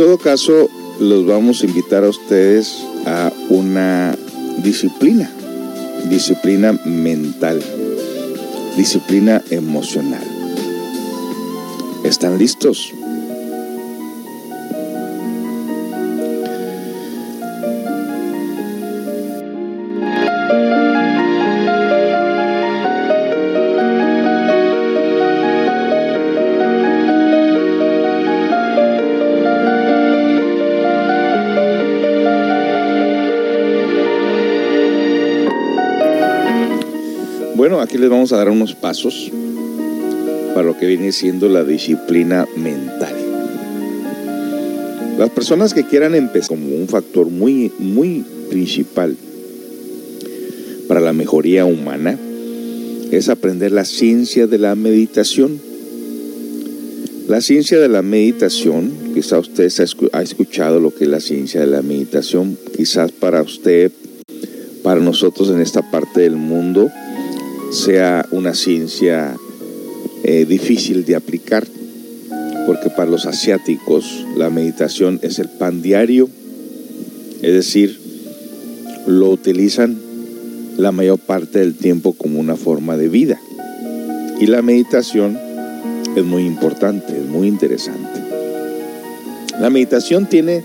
Todo 0.00 0.16
caso, 0.16 0.70
los 0.98 1.26
vamos 1.26 1.60
a 1.60 1.66
invitar 1.66 2.04
a 2.04 2.08
ustedes 2.08 2.82
a 3.04 3.30
una 3.50 4.16
disciplina, 4.62 5.30
disciplina 6.08 6.72
mental, 6.86 7.62
disciplina 8.78 9.42
emocional. 9.50 10.24
¿Están 12.02 12.38
listos? 12.38 12.94
Les 38.00 38.10
vamos 38.10 38.32
a 38.32 38.38
dar 38.38 38.48
unos 38.48 38.74
pasos 38.74 39.30
para 40.54 40.66
lo 40.66 40.78
que 40.78 40.86
viene 40.86 41.12
siendo 41.12 41.48
la 41.48 41.64
disciplina 41.64 42.46
mental. 42.56 43.14
Las 45.18 45.30
personas 45.30 45.74
que 45.74 45.84
quieran 45.84 46.14
empezar 46.14 46.48
como 46.48 46.74
un 46.74 46.88
factor 46.88 47.28
muy, 47.28 47.70
muy 47.78 48.24
principal 48.48 49.16
para 50.88 51.00
la 51.00 51.12
mejoría 51.12 51.66
humana 51.66 52.18
es 53.10 53.28
aprender 53.28 53.70
la 53.70 53.84
ciencia 53.84 54.46
de 54.46 54.58
la 54.58 54.74
meditación. 54.74 55.60
La 57.28 57.40
ciencia 57.40 57.78
de 57.78 57.88
la 57.88 58.02
meditación, 58.02 58.90
quizá 59.14 59.38
usted 59.38 59.70
ha 60.12 60.22
escuchado 60.22 60.80
lo 60.80 60.92
que 60.94 61.04
es 61.04 61.10
la 61.10 61.20
ciencia 61.20 61.60
de 61.60 61.66
la 61.66 61.82
meditación, 61.82 62.56
quizás 62.76 63.12
para 63.12 63.42
usted, 63.42 63.92
para 64.82 65.00
nosotros 65.00 65.50
en 65.50 65.60
esta 65.60 65.88
parte 65.90 66.22
del 66.22 66.36
mundo, 66.36 66.90
sea 67.70 68.26
una 68.30 68.54
ciencia 68.54 69.36
eh, 70.24 70.44
difícil 70.44 71.04
de 71.04 71.16
aplicar, 71.16 71.66
porque 72.66 72.90
para 72.90 73.10
los 73.10 73.26
asiáticos 73.26 74.26
la 74.36 74.50
meditación 74.50 75.18
es 75.22 75.38
el 75.38 75.48
pan 75.48 75.80
diario, 75.82 76.28
es 77.42 77.54
decir, 77.54 77.98
lo 79.06 79.30
utilizan 79.30 79.98
la 80.76 80.92
mayor 80.92 81.18
parte 81.18 81.60
del 81.60 81.74
tiempo 81.74 82.12
como 82.12 82.40
una 82.40 82.56
forma 82.56 82.96
de 82.96 83.08
vida. 83.08 83.40
Y 84.40 84.46
la 84.46 84.62
meditación 84.62 85.38
es 86.16 86.24
muy 86.24 86.44
importante, 86.46 87.16
es 87.16 87.26
muy 87.26 87.48
interesante. 87.48 88.20
La 89.60 89.70
meditación 89.70 90.26
tiene 90.26 90.64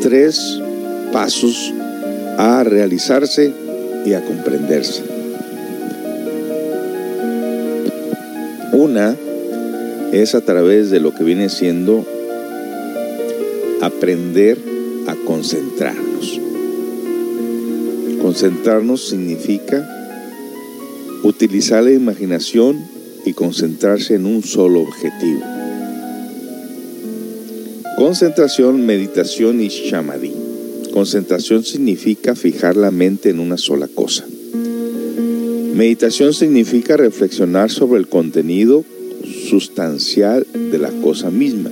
tres 0.00 0.58
pasos 1.12 1.72
a 2.38 2.64
realizarse 2.64 3.52
y 4.06 4.14
a 4.14 4.24
comprenderse. 4.24 5.09
Una 8.80 9.14
es 10.10 10.34
a 10.34 10.40
través 10.40 10.88
de 10.88 11.00
lo 11.00 11.14
que 11.14 11.22
viene 11.22 11.50
siendo 11.50 12.02
aprender 13.82 14.56
a 15.06 15.14
concentrarnos. 15.26 16.40
Concentrarnos 18.22 19.06
significa 19.06 19.86
Utilizar 21.22 21.84
la 21.84 21.90
imaginación 21.90 22.82
y 23.26 23.34
concentrarse 23.34 24.14
en 24.14 24.24
un 24.24 24.42
solo 24.42 24.80
objetivo. 24.80 25.42
Concentración, 27.98 28.86
meditación 28.86 29.60
y 29.60 29.68
shamadhi. 29.68 30.32
Concentración 30.90 31.64
significa 31.64 32.34
fijar 32.34 32.78
la 32.78 32.90
mente 32.90 33.28
en 33.28 33.40
una 33.40 33.58
sola 33.58 33.88
cosa. 33.94 34.24
Meditación 35.74 36.34
significa 36.34 36.96
reflexionar 36.96 37.70
sobre 37.70 38.00
el 38.00 38.08
contenido 38.08 38.84
sustancial 39.48 40.46
de 40.52 40.78
la 40.78 40.90
cosa 40.90 41.30
misma. 41.30 41.70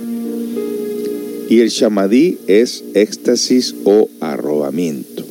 Y 1.49 1.59
el 1.59 1.69
shamadhi 1.69 2.37
es 2.47 2.83
éxtasis 2.93 3.75
o 3.83 4.09
arrobamiento. 4.21 5.25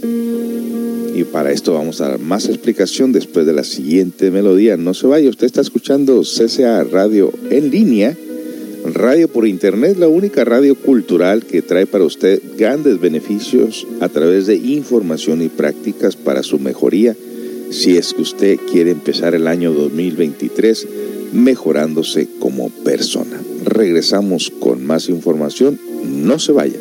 Y 1.14 1.24
para 1.24 1.50
esto 1.50 1.72
vamos 1.72 2.00
a 2.00 2.10
dar 2.10 2.20
más 2.20 2.48
explicación 2.48 3.12
después 3.12 3.46
de 3.46 3.52
la 3.52 3.64
siguiente 3.64 4.30
melodía. 4.30 4.76
No 4.76 4.94
se 4.94 5.06
vaya, 5.06 5.30
usted 5.30 5.46
está 5.46 5.60
escuchando 5.60 6.22
CCA 6.22 6.84
Radio 6.84 7.32
en 7.50 7.70
línea, 7.70 8.16
radio 8.94 9.28
por 9.28 9.46
internet, 9.46 9.96
la 9.98 10.08
única 10.08 10.44
radio 10.44 10.74
cultural 10.74 11.44
que 11.44 11.62
trae 11.62 11.86
para 11.86 12.04
usted 12.04 12.40
grandes 12.56 13.00
beneficios 13.00 13.86
a 14.00 14.08
través 14.08 14.46
de 14.46 14.56
información 14.56 15.42
y 15.42 15.48
prácticas 15.48 16.16
para 16.16 16.42
su 16.42 16.58
mejoría 16.58 17.16
si 17.70 17.96
es 17.96 18.14
que 18.14 18.22
usted 18.22 18.58
quiere 18.70 18.90
empezar 18.90 19.34
el 19.34 19.46
año 19.46 19.72
2023 19.72 20.86
mejorándose 21.32 22.28
como 22.38 22.70
persona. 22.70 23.40
Regresamos 23.64 24.50
con 24.58 24.84
más 24.86 25.08
información 25.08 25.78
no 26.04 26.38
se 26.38 26.52
vaya. 26.52 26.78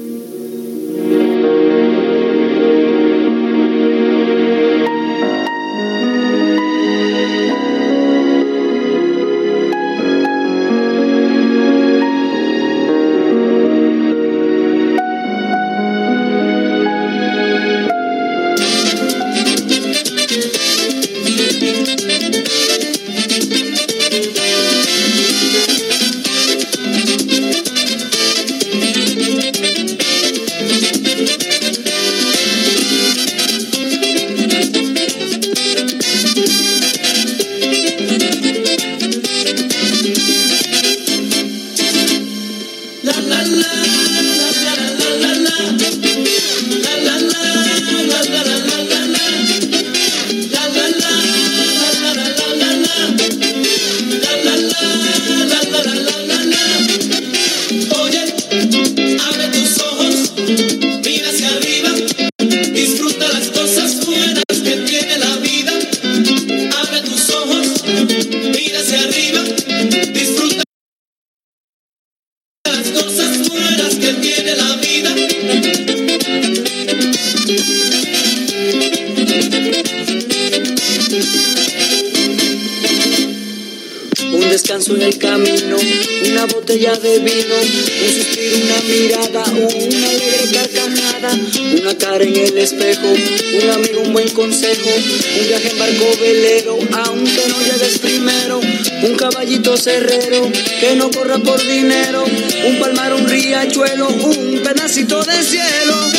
que 100.05 100.95
no 100.95 101.09
corra 101.09 101.39
por 101.39 101.59
dinero, 101.65 102.23
un 102.23 102.79
palmar, 102.79 103.13
un 103.13 103.27
riachuelo, 103.27 104.07
un 104.09 104.61
pedacito 104.63 105.23
de 105.23 105.43
cielo. 105.43 106.16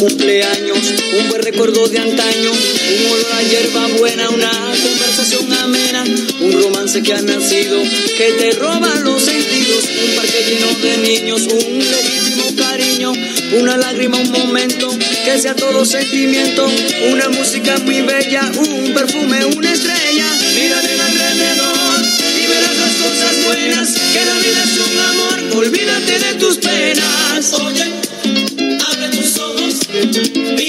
cumpleaños, 0.00 0.78
un 1.12 1.28
buen 1.28 1.42
recuerdo 1.42 1.86
de 1.86 1.98
antaño, 1.98 2.50
un 2.50 3.12
olor 3.12 3.32
a 3.34 3.42
hierba 3.42 3.86
buena, 3.98 4.30
una 4.30 4.50
conversación 4.82 5.52
amena, 5.52 6.04
un 6.40 6.52
romance 6.52 7.02
que 7.02 7.12
ha 7.12 7.20
nacido, 7.20 7.82
que 8.16 8.32
te 8.38 8.52
roba 8.52 8.94
los 9.04 9.22
sentidos, 9.22 9.84
un 10.08 10.16
parque 10.16 10.42
lleno 10.48 10.72
de 10.80 10.96
niños, 11.06 11.42
un 11.42 11.78
legítimo 11.78 12.44
cariño, 12.56 13.12
una 13.60 13.76
lágrima, 13.76 14.16
un 14.16 14.30
momento, 14.30 14.88
que 15.26 15.38
sea 15.38 15.54
todo 15.54 15.84
sentimiento, 15.84 16.66
una 17.10 17.28
música 17.28 17.76
muy 17.80 18.00
bella, 18.00 18.50
un 18.56 18.94
perfume, 18.94 19.44
una 19.44 19.70
estrella, 19.70 20.26
mira 20.54 20.80
en 20.80 20.98
alrededor 20.98 22.00
y 22.42 22.46
verás 22.46 22.76
las 22.78 22.94
cosas 22.94 23.44
buenas, 23.44 23.88
que 23.92 24.24
la 24.24 24.38
vida 24.38 24.64
es 24.64 24.78
un 24.80 24.98
amor, 24.98 25.58
olvídate 25.58 26.18
de 26.18 26.34
tus 26.38 26.56
penas. 26.56 27.69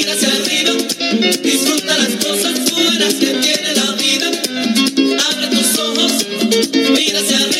Mira 0.01 0.13
hacia 0.13 0.29
arriba, 0.29 0.73
disfruta 1.43 1.95
las 1.95 2.25
cosas 2.25 2.71
buenas 2.71 3.13
que 3.13 3.27
tiene 3.35 3.75
la 3.75 3.91
vida, 3.91 4.31
abre 5.29 5.47
tus 5.55 5.77
ojos, 5.77 6.25
mira 6.89 7.19
hacia 7.19 7.37
arriba. 7.37 7.50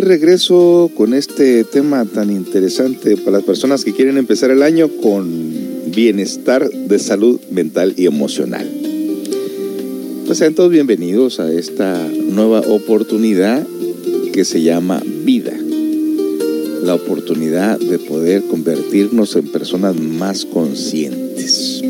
De 0.00 0.06
regreso 0.06 0.92
con 0.96 1.12
este 1.12 1.64
tema 1.64 2.04
tan 2.04 2.30
interesante 2.30 3.16
para 3.16 3.38
las 3.38 3.42
personas 3.42 3.84
que 3.84 3.92
quieren 3.92 4.16
empezar 4.16 4.52
el 4.52 4.62
año 4.62 4.88
con 5.02 5.26
bienestar 5.92 6.70
de 6.70 6.98
salud 7.00 7.40
mental 7.50 7.94
y 7.96 8.06
emocional. 8.06 8.64
Pues 10.24 10.38
sean 10.38 10.54
todos 10.54 10.70
bienvenidos 10.70 11.40
a 11.40 11.52
esta 11.52 12.06
nueva 12.30 12.60
oportunidad 12.60 13.66
que 14.32 14.44
se 14.44 14.62
llama 14.62 15.02
vida. 15.24 15.52
La 16.84 16.94
oportunidad 16.94 17.80
de 17.80 17.98
poder 17.98 18.44
convertirnos 18.44 19.34
en 19.34 19.48
personas 19.48 19.98
más 19.98 20.44
conscientes. 20.44 21.82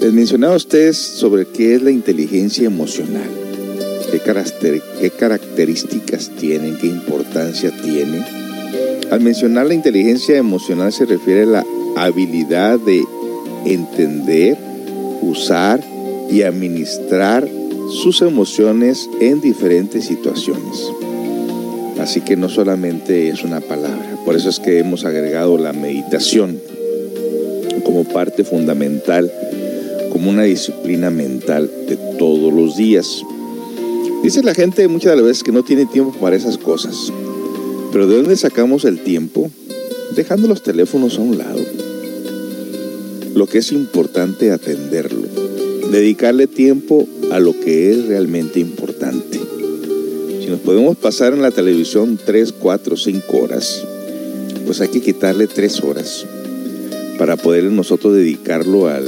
Les 0.00 0.12
mencionaba 0.12 0.54
a 0.54 0.56
ustedes 0.56 0.96
sobre 0.96 1.44
qué 1.44 1.74
es 1.74 1.82
la 1.82 1.90
inteligencia 1.90 2.64
emocional, 2.64 3.28
qué, 4.20 4.82
qué 5.00 5.10
características 5.10 6.30
tienen, 6.38 6.76
qué 6.78 6.86
importancia 6.86 7.70
tiene. 7.82 8.24
Al 9.10 9.20
mencionar 9.20 9.66
la 9.66 9.74
inteligencia 9.74 10.36
emocional 10.36 10.92
se 10.92 11.04
refiere 11.04 11.42
a 11.42 11.46
la 11.46 11.66
habilidad 11.96 12.78
de 12.78 13.02
entender, 13.64 14.56
usar 15.20 15.82
y 16.30 16.42
administrar 16.42 17.48
sus 17.90 18.22
emociones 18.22 19.08
en 19.20 19.40
diferentes 19.40 20.06
situaciones. 20.06 20.90
Así 22.00 22.22
que 22.22 22.36
no 22.36 22.48
solamente 22.48 23.28
es 23.28 23.44
una 23.44 23.60
palabra, 23.60 24.16
por 24.24 24.34
eso 24.34 24.48
es 24.48 24.58
que 24.58 24.78
hemos 24.78 25.04
agregado 25.04 25.58
la 25.58 25.72
meditación 25.72 26.58
como 27.84 28.04
parte 28.04 28.44
fundamental, 28.44 29.30
como 30.10 30.30
una 30.30 30.44
disciplina 30.44 31.10
mental 31.10 31.70
de 31.88 31.96
todos 32.18 32.52
los 32.52 32.76
días. 32.76 33.22
Dice 34.22 34.44
la 34.44 34.54
gente 34.54 34.86
muchas 34.86 35.10
de 35.10 35.16
las 35.16 35.24
veces 35.24 35.42
que 35.42 35.50
no 35.50 35.64
tiene 35.64 35.84
tiempo 35.84 36.12
para 36.20 36.36
esas 36.36 36.56
cosas, 36.56 37.12
pero 37.90 38.06
¿de 38.06 38.16
dónde 38.16 38.36
sacamos 38.36 38.84
el 38.84 39.02
tiempo? 39.02 39.50
Dejando 40.14 40.46
los 40.46 40.62
teléfonos 40.62 41.18
a 41.18 41.22
un 41.22 41.38
lado. 41.38 41.58
Lo 43.34 43.48
que 43.48 43.58
es 43.58 43.72
importante 43.72 44.52
atenderlo, 44.52 45.26
dedicarle 45.90 46.46
tiempo 46.46 47.08
a 47.32 47.40
lo 47.40 47.58
que 47.58 47.90
es 47.90 48.06
realmente 48.06 48.60
importante. 48.60 49.40
Si 50.40 50.46
nos 50.46 50.60
podemos 50.60 50.96
pasar 50.96 51.32
en 51.32 51.42
la 51.42 51.50
televisión 51.50 52.16
3, 52.24 52.52
4, 52.52 52.96
5 52.96 53.36
horas, 53.38 53.84
pues 54.64 54.80
hay 54.80 54.88
que 54.88 55.00
quitarle 55.00 55.48
3 55.48 55.82
horas 55.82 56.26
para 57.18 57.36
poder 57.36 57.64
nosotros 57.64 58.14
dedicarlo 58.14 58.86
al 58.86 59.04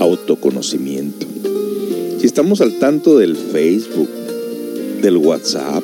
autoconocimiento. 0.00 1.26
Si 2.18 2.26
estamos 2.26 2.60
al 2.60 2.78
tanto 2.78 3.16
del 3.16 3.36
Facebook, 3.36 4.08
del 5.00 5.16
WhatsApp, 5.16 5.82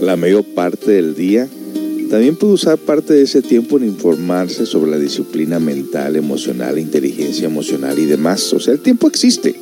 la 0.00 0.16
mayor 0.16 0.44
parte 0.44 0.92
del 0.92 1.14
día, 1.14 1.48
también 2.10 2.36
puede 2.36 2.54
usar 2.54 2.76
parte 2.78 3.14
de 3.14 3.22
ese 3.22 3.40
tiempo 3.40 3.78
en 3.78 3.84
informarse 3.84 4.66
sobre 4.66 4.90
la 4.90 4.98
disciplina 4.98 5.58
mental, 5.58 6.16
emocional, 6.16 6.78
inteligencia 6.78 7.46
emocional 7.46 7.98
y 7.98 8.04
demás. 8.04 8.52
O 8.52 8.60
sea, 8.60 8.74
el 8.74 8.80
tiempo 8.80 9.08
existe, 9.08 9.54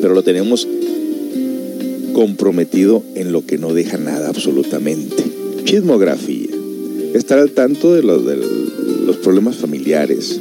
pero 0.00 0.12
lo 0.12 0.22
tenemos 0.22 0.66
comprometido 2.14 3.02
en 3.14 3.32
lo 3.32 3.46
que 3.46 3.58
no 3.58 3.72
deja 3.72 3.96
nada 3.96 4.28
absolutamente. 4.28 5.22
Chismografía. 5.64 6.48
Estar 7.14 7.38
al 7.38 7.52
tanto 7.52 7.94
de, 7.94 8.02
los, 8.02 8.26
de 8.26 8.36
los 9.06 9.16
problemas 9.18 9.56
familiares. 9.56 10.40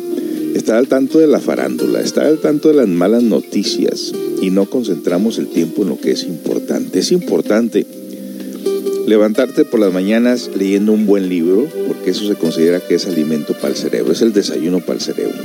Estar 0.56 0.78
al 0.78 0.88
tanto 0.88 1.20
de 1.20 1.28
la 1.28 1.39
farándula. 1.39 2.02
Estar 2.02 2.26
al 2.26 2.39
tanto 2.39 2.70
de 2.70 2.76
las 2.76 2.88
malas 2.88 3.24
noticias. 3.24 4.12
Y 4.41 4.50
no 4.50 4.70
concentramos 4.70 5.38
el 5.38 5.47
tiempo 5.47 5.84
en 5.84 5.89
lo 5.89 6.00
que 6.00 6.12
es 6.12 6.24
importante. 6.24 7.00
Es 7.00 7.12
importante 7.12 7.86
levantarte 9.10 9.66
por 9.66 9.80
las 9.80 9.91
mañanas 9.91 10.52
leyendo 10.56 10.91
un 10.91 11.08
buen 11.08 11.30
libro, 11.30 11.68
porque 11.88 12.12
eso 12.12 12.28
se 12.28 12.36
considera 12.36 12.80
que 12.80 12.93
es 12.93 13.08
alimento 13.08 13.54
para 13.54 13.70
el 13.70 13.76
cerebro, 13.76 14.14
es 14.14 14.22
el 14.22 14.34
desayuno 14.34 14.82
para 14.82 14.93
el 14.93 15.02
cerebro. 15.02 15.39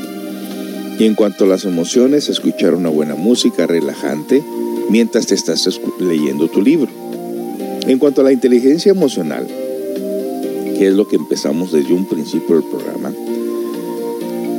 Y 0.99 1.05
en 1.05 1.15
cuanto 1.15 1.45
a 1.45 1.49
las 1.49 1.65
emociones, 1.65 2.29
escuchar 2.29 2.75
una 2.75 2.91
buena 2.91 3.15
música 3.15 3.67
relajante 3.67 4.45
mientras 4.91 5.27
te 5.27 5.35
estás 5.35 5.81
leyendo 5.99 6.49
tu 6.49 6.61
libro. 6.61 6.91
En 7.87 7.99
cuanto 7.99 8.21
a 8.21 8.25
la 8.25 8.33
inteligencia 8.33 8.93
emocional, 8.93 9.47
que 10.79 10.89
es 10.89 10.95
lo 10.95 11.09
que 11.09 11.17
empezamos 11.17 11.73
desde 11.73 11.95
un 11.95 12.07
principio 12.07 12.57
del 12.57 12.65
programa, 12.65 13.15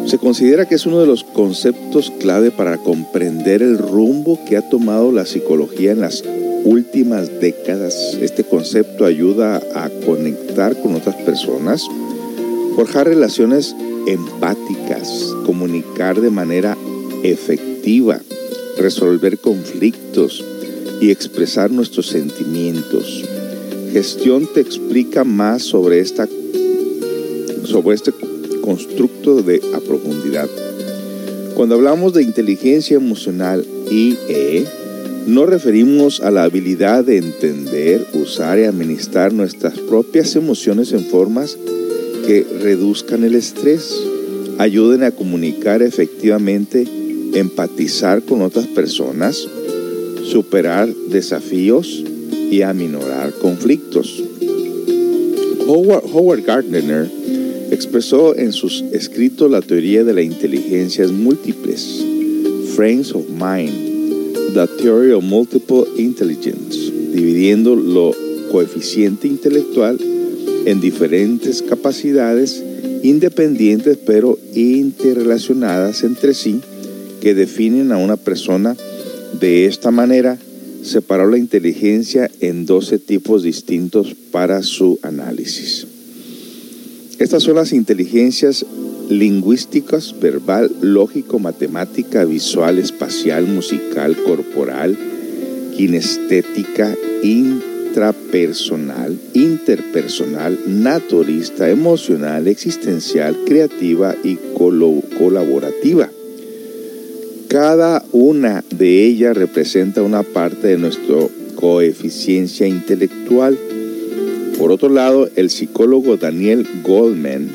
se 0.06 0.20
considera 0.20 0.68
que 0.68 0.76
es 0.76 0.86
uno 0.86 1.00
de 1.00 1.08
los 1.08 1.24
conceptos 1.24 2.12
clave 2.20 2.52
para 2.52 2.78
comprender 2.78 3.62
el 3.62 3.78
rumbo 3.78 4.40
que 4.46 4.58
ha 4.58 4.70
tomado 4.70 5.12
la 5.12 5.26
psicología 5.26 5.92
en 5.92 6.02
las 6.02 6.24
últimas 6.64 7.40
décadas. 7.40 8.18
Este 8.22 8.44
concepto 8.44 9.06
ayuda 9.06 9.62
a 9.74 9.90
conectar 10.06 10.80
con 10.80 10.96
otras 10.96 11.16
personas, 11.16 11.88
forjar 12.76 13.08
relaciones 13.08 13.76
empáticas, 14.08 15.34
comunicar 15.46 16.22
de 16.22 16.30
manera 16.30 16.78
efectiva, 17.24 18.20
resolver 18.78 19.40
conflictos 19.40 20.44
y 21.02 21.10
expresar 21.10 21.72
nuestros 21.72 22.08
sentimientos. 22.08 23.24
Gestión 23.92 24.48
te 24.54 24.62
explica 24.62 25.24
más 25.24 25.64
sobre, 25.64 26.00
esta, 26.00 26.28
sobre 27.64 27.96
este 27.96 28.12
constructo 28.66 29.42
de 29.44 29.62
a 29.74 29.80
profundidad. 29.80 30.50
Cuando 31.56 31.76
hablamos 31.76 32.14
de 32.14 32.24
inteligencia 32.24 32.98
emocional 32.98 33.66
IE, 33.90 34.66
no 35.28 35.46
referimos 35.46 36.20
a 36.20 36.32
la 36.32 36.44
habilidad 36.44 37.04
de 37.06 37.18
entender, 37.18 38.06
usar 38.14 38.60
y 38.60 38.64
administrar 38.64 39.34
nuestras 39.34 39.80
propias 39.80 40.36
emociones 40.36 40.92
en 40.92 41.06
formas 41.06 41.58
que 42.26 42.46
reduzcan 42.62 43.24
el 43.24 43.36
estrés, 43.36 43.96
ayuden 44.58 45.04
a 45.04 45.12
comunicar 45.12 45.82
efectivamente, 45.82 46.88
empatizar 47.34 48.24
con 48.24 48.42
otras 48.42 48.68
personas, 48.68 49.48
superar 50.24 50.94
desafíos 51.10 52.04
y 52.52 52.62
aminorar 52.64 53.32
conflictos. 53.34 54.24
Howard 55.68 56.44
Gardner 56.44 56.84
expresó 57.72 58.36
en 58.36 58.52
sus 58.54 58.84
escritos 58.92 59.50
la 59.50 59.62
teoría 59.62 60.04
de 60.04 60.14
las 60.14 60.24
inteligencias 60.24 61.12
múltiples, 61.12 62.04
Frames 62.76 63.12
of 63.14 63.26
Mind, 63.30 64.54
The 64.54 64.68
Theory 64.82 65.12
of 65.12 65.24
Multiple 65.24 65.84
Intelligence, 65.98 66.92
dividiendo 67.14 67.76
lo 67.76 68.14
coeficiente 68.52 69.28
intelectual 69.28 70.00
en 70.66 70.82
diferentes 70.82 71.62
capacidades 71.62 72.64
independientes 73.04 73.98
pero 74.06 74.40
interrelacionadas 74.54 76.04
entre 76.04 76.34
sí 76.34 76.60
que 77.22 77.34
definen 77.36 77.92
a 77.92 77.98
una 77.98 78.18
persona 78.18 78.76
de 79.40 79.66
esta 79.66 79.92
manera 79.92 80.38
separó 80.84 81.30
la 81.30 81.38
inteligencia 81.38 82.30
en 82.40 82.66
12 82.66 83.00
tipos 83.00 83.44
distintos 83.44 84.16
para 84.32 84.62
su 84.62 85.00
análisis. 85.02 85.88
Estas 87.18 87.44
son 87.44 87.56
las 87.56 87.72
inteligencias 87.72 88.66
lingüísticas, 89.10 90.16
verbal, 90.20 90.70
lógico, 90.82 91.40
matemática, 91.40 92.26
visual, 92.26 92.78
espacial, 92.78 93.46
musical, 93.46 94.18
corporal, 94.26 94.98
kinestética, 95.78 96.94
intrapersonal, 97.24 99.18
interpersonal, 99.34 100.60
naturista, 100.68 101.70
emocional, 101.70 102.48
existencial, 102.48 103.38
creativa 103.46 104.16
y 104.24 104.38
colaborativa. 105.18 106.10
Cada 107.48 108.04
una 108.12 108.64
de 108.76 109.06
ellas 109.06 109.38
representa 109.38 110.02
una 110.02 110.24
parte 110.24 110.68
de 110.68 110.78
nuestra 110.78 111.16
coeficiencia 111.56 112.68
intelectual. 112.68 113.58
Por 114.58 114.72
otro 114.72 114.90
lado, 114.90 115.30
el 115.36 115.50
psicólogo 115.50 116.16
Daniel 116.16 116.66
Goldman 116.84 117.50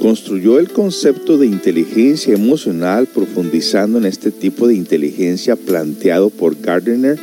construyó 0.00 0.58
el 0.58 0.70
concepto 0.70 1.38
de 1.38 1.46
inteligencia 1.46 2.34
emocional 2.34 3.06
profundizando 3.06 3.98
en 3.98 4.06
este 4.06 4.32
tipo 4.32 4.66
de 4.66 4.74
inteligencia 4.74 5.54
planteado 5.54 6.30
por 6.30 6.60
Gardner. 6.60 7.18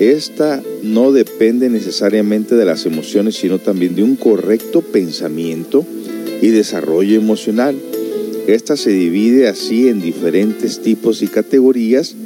Esta 0.00 0.60
no 0.82 1.12
depende 1.12 1.70
necesariamente 1.70 2.56
de 2.56 2.64
las 2.64 2.84
emociones, 2.84 3.36
sino 3.36 3.58
también 3.58 3.94
de 3.94 4.02
un 4.02 4.16
correcto 4.16 4.82
pensamiento 4.82 5.86
y 6.42 6.48
desarrollo 6.48 7.16
emocional. 7.16 7.76
Esta 8.48 8.76
se 8.76 8.90
divide 8.90 9.46
así 9.46 9.88
en 9.88 10.02
diferentes 10.02 10.80
tipos 10.80 11.22
y 11.22 11.28
categorías 11.28 12.16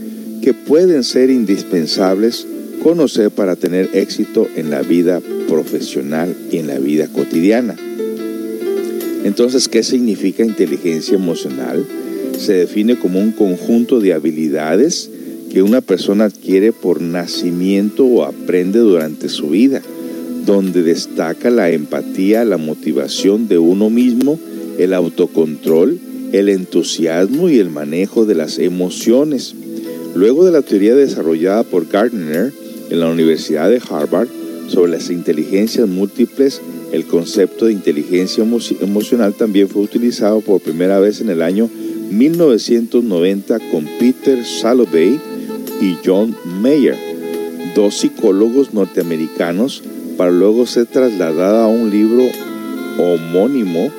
que 0.42 0.54
pueden 0.54 1.04
ser 1.04 1.28
indispensables 1.28 2.46
conocer 2.78 3.30
para 3.30 3.56
tener 3.56 3.90
éxito 3.92 4.48
en 4.56 4.70
la 4.70 4.82
vida 4.82 5.20
profesional 5.48 6.34
y 6.50 6.58
en 6.58 6.66
la 6.66 6.78
vida 6.78 7.08
cotidiana. 7.08 7.76
Entonces, 9.24 9.68
¿qué 9.68 9.82
significa 9.82 10.44
inteligencia 10.44 11.16
emocional? 11.16 11.84
Se 12.38 12.54
define 12.54 12.98
como 12.98 13.20
un 13.20 13.32
conjunto 13.32 14.00
de 14.00 14.12
habilidades 14.12 15.10
que 15.50 15.62
una 15.62 15.80
persona 15.80 16.24
adquiere 16.24 16.72
por 16.72 17.00
nacimiento 17.00 18.04
o 18.04 18.24
aprende 18.24 18.78
durante 18.78 19.28
su 19.28 19.50
vida, 19.50 19.82
donde 20.46 20.82
destaca 20.82 21.50
la 21.50 21.70
empatía, 21.70 22.44
la 22.44 22.58
motivación 22.58 23.48
de 23.48 23.58
uno 23.58 23.90
mismo, 23.90 24.38
el 24.78 24.94
autocontrol, 24.94 25.98
el 26.32 26.48
entusiasmo 26.48 27.48
y 27.48 27.58
el 27.58 27.70
manejo 27.70 28.24
de 28.24 28.34
las 28.34 28.58
emociones. 28.58 29.54
Luego 30.14 30.44
de 30.44 30.52
la 30.52 30.62
teoría 30.62 30.94
desarrollada 30.94 31.64
por 31.64 31.88
Gardner 31.88 32.52
en 32.90 33.00
la 33.00 33.08
Universidad 33.08 33.70
de 33.70 33.80
Harvard 33.88 34.28
sobre 34.68 34.92
las 34.92 35.10
inteligencias 35.10 35.88
múltiples, 35.88 36.60
el 36.92 37.04
concepto 37.06 37.66
de 37.66 37.72
inteligencia 37.72 38.44
emocional 38.80 39.34
también 39.34 39.68
fue 39.68 39.82
utilizado 39.82 40.40
por 40.40 40.60
primera 40.60 40.98
vez 40.98 41.20
en 41.20 41.30
el 41.30 41.42
año 41.42 41.68
1990 42.10 43.58
con 43.70 43.86
Peter 43.98 44.44
Salovey 44.44 45.20
y 45.80 45.96
John 46.04 46.34
Mayer, 46.60 46.96
dos 47.74 47.94
psicólogos 47.94 48.72
norteamericanos, 48.72 49.82
para 50.16 50.30
luego 50.30 50.66
ser 50.66 50.86
trasladada 50.86 51.64
a 51.64 51.68
un 51.68 51.90
libro 51.90 52.24
homónimo 52.98 53.90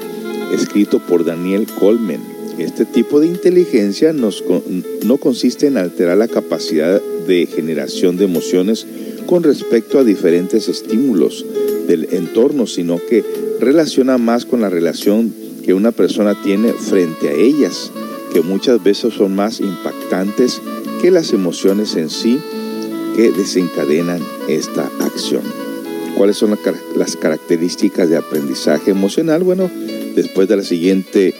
escrito 0.54 1.00
por 1.00 1.24
Daniel 1.24 1.68
Coleman. 1.80 2.29
Este 2.60 2.84
tipo 2.86 3.20
de 3.22 3.28
inteligencia 3.28 4.14
no 4.14 5.18
consiste 5.18 5.68
en 5.68 5.78
alterar 5.78 6.18
la 6.18 6.28
capacidad 6.28 7.02
de 7.26 7.46
generación 7.46 8.18
de 8.18 8.26
emociones 8.26 8.86
con 9.26 9.44
respecto 9.44 9.98
a 9.98 10.04
diferentes 10.04 10.68
estímulos 10.68 11.46
del 11.88 12.10
entorno, 12.12 12.68
sino 12.68 13.00
que 13.00 13.24
relaciona 13.60 14.18
más 14.18 14.46
con 14.46 14.62
la 14.62 14.70
relación 14.70 15.34
que 15.64 15.74
una 15.74 15.92
persona 15.92 16.42
tiene 16.44 16.74
frente 16.74 17.30
a 17.30 17.34
ellas, 17.34 17.92
que 18.34 18.42
muchas 18.42 18.84
veces 18.84 19.14
son 19.14 19.36
más 19.36 19.62
impactantes 19.62 20.62
que 21.02 21.12
las 21.12 21.32
emociones 21.32 21.96
en 21.96 22.10
sí 22.10 22.40
que 23.16 23.32
desencadenan 23.32 24.22
esta 24.50 24.90
acción. 25.00 25.44
¿Cuáles 26.18 26.36
son 26.36 26.58
las 26.96 27.16
características 27.16 28.10
de 28.10 28.18
aprendizaje 28.18 28.92
emocional? 28.92 29.44
Bueno, 29.44 29.72
después 30.16 30.50
de 30.50 30.58
la 30.58 30.64
siguiente 30.64 31.34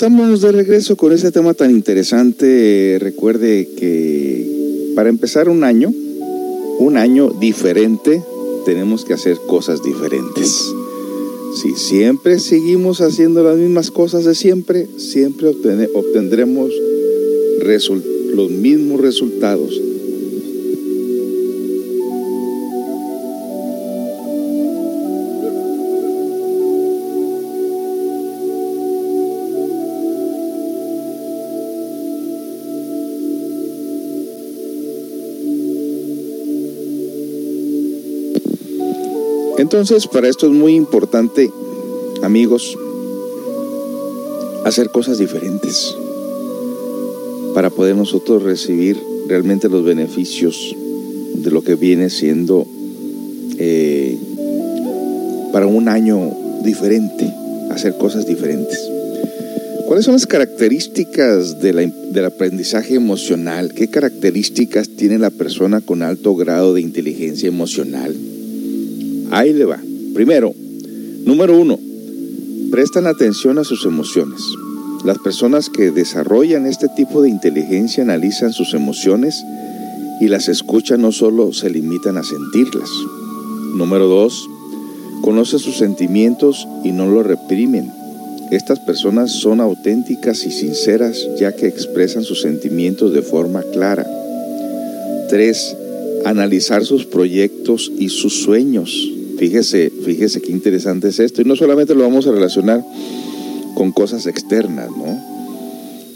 Estamos 0.05 0.41
de 0.41 0.51
regreso 0.51 0.97
con 0.97 1.13
este 1.13 1.31
tema 1.31 1.53
tan 1.53 1.71
interesante. 1.71 2.97
Recuerde 2.99 3.69
que 3.77 4.91
para 4.97 5.07
empezar 5.07 5.47
un 5.47 5.63
año, 5.63 5.93
un 6.77 6.97
año 6.97 7.29
diferente, 7.29 8.21
tenemos 8.65 9.05
que 9.05 9.13
hacer 9.13 9.37
cosas 9.47 9.81
diferentes. 9.81 10.73
Si 11.55 11.75
siempre 11.75 12.39
seguimos 12.39 12.99
haciendo 12.99 13.45
las 13.45 13.55
mismas 13.55 13.91
cosas 13.91 14.25
de 14.25 14.35
siempre, 14.35 14.89
siempre 14.97 15.47
obtendremos 15.47 16.69
los 18.35 18.51
mismos 18.51 18.99
resultados. 18.99 19.79
Entonces, 39.73 40.05
para 40.05 40.29
esto 40.29 40.45
es 40.45 40.51
muy 40.51 40.75
importante, 40.75 41.51
amigos, 42.21 42.77
hacer 44.65 44.91
cosas 44.91 45.17
diferentes 45.17 45.95
para 47.55 47.71
poder 47.71 47.95
nosotros 47.95 48.43
recibir 48.43 49.01
realmente 49.27 49.69
los 49.69 49.83
beneficios 49.83 50.75
de 51.33 51.49
lo 51.49 51.63
que 51.63 51.73
viene 51.73 52.11
siendo 52.11 52.67
eh, 53.57 54.15
para 55.51 55.65
un 55.65 55.89
año 55.89 56.31
diferente, 56.63 57.33
hacer 57.71 57.97
cosas 57.97 58.27
diferentes. 58.27 58.79
¿Cuáles 59.87 60.05
son 60.05 60.13
las 60.13 60.27
características 60.27 61.59
del 61.61 62.25
aprendizaje 62.25 62.93
emocional? 62.93 63.73
¿Qué 63.73 63.89
características 63.89 64.89
tiene 64.89 65.17
la 65.17 65.31
persona 65.31 65.81
con 65.81 66.03
alto 66.03 66.35
grado 66.35 66.75
de 66.75 66.81
inteligencia 66.81 67.47
emocional? 67.47 68.15
Ahí 69.33 69.51
le 69.51 69.65
va. 69.65 69.79
Primero, 70.13 70.53
número 71.25 71.57
uno, 71.59 71.79
prestan 72.69 73.07
atención 73.07 73.57
a 73.57 73.63
sus 73.63 73.83
emociones. 73.83 74.39
Las 75.05 75.17
personas 75.17 75.71
que 75.71 75.89
desarrollan 75.89 76.67
este 76.67 76.87
tipo 76.87 77.23
de 77.23 77.29
inteligencia 77.29 78.03
analizan 78.03 78.53
sus 78.53 78.75
emociones 78.75 79.43
y 80.21 80.27
las 80.27 80.49
escuchan 80.49 81.01
no 81.01 81.11
solo 81.11 81.51
se 81.51 81.71
limitan 81.71 82.17
a 82.17 82.23
sentirlas. 82.23 82.91
Número 83.73 84.07
dos, 84.07 84.47
conocen 85.23 85.57
sus 85.57 85.77
sentimientos 85.77 86.67
y 86.83 86.91
no 86.91 87.07
los 87.07 87.25
reprimen. 87.25 87.91
Estas 88.51 88.79
personas 88.81 89.31
son 89.31 89.61
auténticas 89.61 90.45
y 90.45 90.51
sinceras 90.51 91.27
ya 91.39 91.55
que 91.55 91.65
expresan 91.65 92.23
sus 92.23 92.41
sentimientos 92.41 93.13
de 93.13 93.23
forma 93.23 93.63
clara. 93.73 94.05
Tres, 95.27 95.75
Analizar 96.25 96.85
sus 96.85 97.05
proyectos 97.05 97.91
y 97.99 98.07
sus 98.07 98.43
sueños. 98.43 99.11
Fíjese, 99.37 99.91
fíjese 100.03 100.41
qué 100.41 100.51
interesante 100.51 101.09
es 101.09 101.19
esto. 101.19 101.41
Y 101.41 101.45
no 101.45 101.55
solamente 101.55 101.95
lo 101.95 102.03
vamos 102.03 102.27
a 102.27 102.31
relacionar 102.31 102.83
con 103.75 103.91
cosas 103.91 104.27
externas, 104.27 104.89
¿no? 104.89 105.21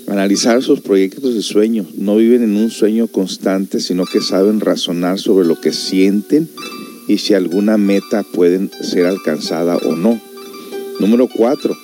Analizar 0.08 0.62
sus 0.64 0.82
proyectos 0.82 1.36
y 1.36 1.42
sueños. 1.42 1.88
No 1.96 2.16
viven 2.16 2.44
en 2.44 2.56
un 2.56 2.70
sueño 2.70 3.08
constante, 3.08 3.80
sino 3.80 4.06
que 4.06 4.22
saben 4.22 4.60
razonar 4.60 5.20
sobre 5.20 5.48
lo 5.48 5.60
que 5.60 5.74
sienten 5.74 6.48
y 7.08 7.18
si 7.18 7.34
alguna 7.34 7.78
meta 7.78 8.24
puede 8.24 8.70
ser 8.82 9.06
alcanzada 9.06 9.78
o 9.78 9.96
no. 9.96 10.20
Número 11.00 11.28
cuatro, 11.28 11.76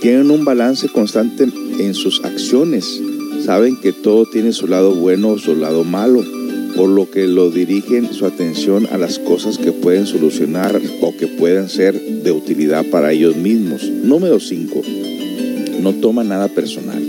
tienen 0.00 0.30
un 0.30 0.44
balance 0.44 0.88
constante 0.88 1.48
en 1.78 1.94
sus 1.94 2.24
acciones. 2.24 3.00
Saben 3.44 3.76
que 3.76 3.92
todo 3.92 4.26
tiene 4.26 4.52
su 4.52 4.66
lado 4.66 4.94
bueno 4.94 5.30
o 5.30 5.38
su 5.38 5.54
lado 5.56 5.84
malo 5.84 6.24
por 6.76 6.90
lo 6.90 7.10
que 7.10 7.26
lo 7.26 7.50
dirigen 7.50 8.12
su 8.12 8.26
atención 8.26 8.86
a 8.92 8.98
las 8.98 9.18
cosas 9.18 9.56
que 9.56 9.72
pueden 9.72 10.06
solucionar 10.06 10.80
o 11.00 11.16
que 11.16 11.26
puedan 11.26 11.68
ser 11.70 11.98
de 12.00 12.30
utilidad 12.32 12.84
para 12.90 13.12
ellos 13.12 13.36
mismos. 13.36 13.82
Número 13.82 14.38
5. 14.38 14.82
No 15.80 15.94
toma 15.94 16.22
nada 16.22 16.48
personal. 16.48 17.02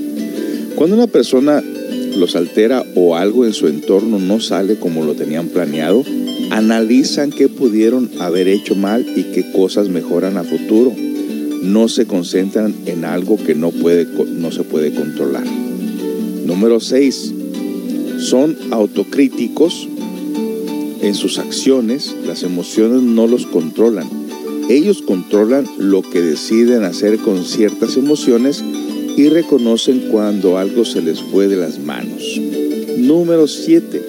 Cuando 0.75 0.95
una 0.95 1.07
persona 1.07 1.61
los 2.15 2.35
altera 2.35 2.83
o 2.95 3.15
algo 3.15 3.45
en 3.45 3.53
su 3.53 3.67
entorno 3.67 4.19
no 4.19 4.39
sale 4.39 4.77
como 4.77 5.03
lo 5.03 5.15
tenían 5.15 5.49
planeado, 5.49 6.03
analizan 6.49 7.31
qué 7.31 7.49
pudieron 7.49 8.09
haber 8.19 8.47
hecho 8.47 8.73
mal 8.75 9.05
y 9.15 9.23
qué 9.33 9.51
cosas 9.51 9.89
mejoran 9.89 10.37
a 10.37 10.43
futuro. 10.43 10.93
No 11.61 11.89
se 11.89 12.05
concentran 12.05 12.73
en 12.85 13.03
algo 13.03 13.37
que 13.37 13.53
no, 13.53 13.71
puede, 13.71 14.05
no 14.05 14.51
se 14.51 14.63
puede 14.63 14.93
controlar. 14.93 15.45
Número 16.45 16.79
6 16.79 17.33
son 18.19 18.57
autocríticos 18.71 19.87
en 21.01 21.13
sus 21.15 21.37
acciones, 21.37 22.15
las 22.25 22.43
emociones 22.43 23.01
no 23.01 23.27
los 23.27 23.45
controlan. 23.45 24.07
Ellos 24.69 25.01
controlan 25.01 25.65
lo 25.77 26.01
que 26.01 26.21
deciden 26.21 26.83
hacer 26.83 27.17
con 27.19 27.45
ciertas 27.45 27.95
emociones 27.95 28.63
y 29.15 29.29
reconocen 29.29 30.09
cuando 30.11 30.57
algo 30.57 30.83
se 30.83 31.01
les 31.01 31.21
fue 31.21 31.47
de 31.47 31.55
las 31.55 31.79
manos. 31.79 32.39
Número 32.97 33.47
7. 33.47 34.03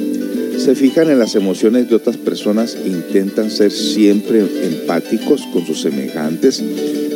Se 0.59 0.75
fijan 0.75 1.11
en 1.11 1.19
las 1.19 1.37
emociones 1.37 1.89
de 1.89 1.95
otras 1.95 2.17
personas 2.17 2.75
e 2.75 2.89
intentan 2.89 3.51
ser 3.51 3.71
siempre 3.71 4.41
empáticos 4.41 5.43
con 5.53 5.65
sus 5.65 5.83
semejantes 5.83 6.63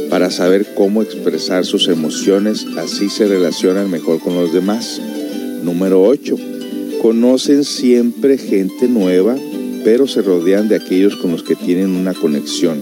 para 0.09 0.31
saber 0.31 0.75
cómo 0.77 1.03
expresar 1.03 1.65
sus 1.65 1.89
emociones, 1.89 2.67
así 2.77 3.09
se 3.09 3.27
relacionan 3.27 3.91
mejor 3.91 4.21
con 4.21 4.35
los 4.35 4.53
demás. 4.53 5.01
Número 5.65 6.03
8 6.03 6.52
Conocen 7.03 7.65
siempre 7.65 8.39
gente 8.39 8.87
nueva, 8.87 9.37
pero 9.83 10.07
se 10.07 10.23
rodean 10.23 10.69
de 10.69 10.77
aquellos 10.77 11.17
con 11.17 11.33
los 11.33 11.43
que 11.43 11.57
tienen 11.57 11.97
una 11.97 12.15
conexión 12.15 12.81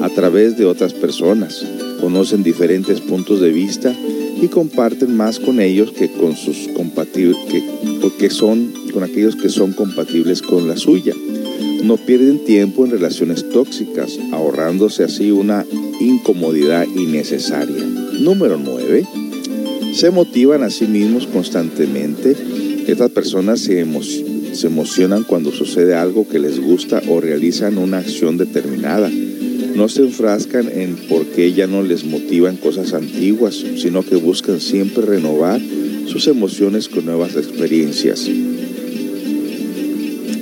a 0.00 0.08
través 0.10 0.56
de 0.56 0.64
otras 0.64 0.92
personas. 0.92 1.66
Conocen 2.00 2.44
diferentes 2.44 3.00
puntos 3.00 3.40
de 3.40 3.50
vista 3.50 3.92
y 4.40 4.46
comparten 4.46 5.16
más 5.16 5.40
con 5.40 5.58
ellos 5.58 5.90
que 5.90 6.08
con 6.08 6.36
sus 6.36 6.68
compatibles 6.68 7.36
que, 8.16 8.30
son 8.30 8.72
con 8.92 9.02
aquellos 9.02 9.34
que 9.34 9.48
son 9.48 9.72
compatibles 9.72 10.40
con 10.40 10.68
la 10.68 10.76
suya. 10.76 11.14
No 11.82 11.96
pierden 11.96 12.44
tiempo 12.44 12.84
en 12.84 12.92
relaciones 12.92 13.48
tóxicas, 13.50 14.20
ahorrándose 14.30 15.02
así 15.02 15.32
una 15.32 15.66
incomodidad 15.98 16.86
innecesaria. 16.94 17.84
Número 18.20 18.56
9. 18.56 19.04
Se 19.94 20.12
motivan 20.12 20.62
a 20.62 20.70
sí 20.70 20.86
mismos 20.86 21.26
constantemente 21.26 22.36
estas 22.92 23.10
personas 23.10 23.60
se, 23.60 23.80
emocionan 23.80 25.24
cuando 25.24 25.52
sucede 25.52 25.94
algo 25.94 26.26
que 26.26 26.38
les 26.38 26.58
gusta 26.58 27.02
o 27.08 27.20
realizan 27.20 27.76
una 27.76 27.98
acción 27.98 28.38
determinada. 28.38 29.10
No 29.74 29.88
se 29.88 30.02
enfrascan 30.02 30.70
en 30.72 30.96
por 31.08 31.26
qué 31.26 31.52
ya 31.52 31.66
no 31.66 31.82
les 31.82 32.04
motivan 32.04 32.56
cosas 32.56 32.94
antiguas, 32.94 33.62
sino 33.76 34.02
que 34.02 34.16
buscan 34.16 34.60
siempre 34.60 35.04
renovar 35.04 35.60
sus 36.06 36.26
emociones 36.28 36.88
con 36.88 37.04
nuevas 37.04 37.36
experiencias. 37.36 38.26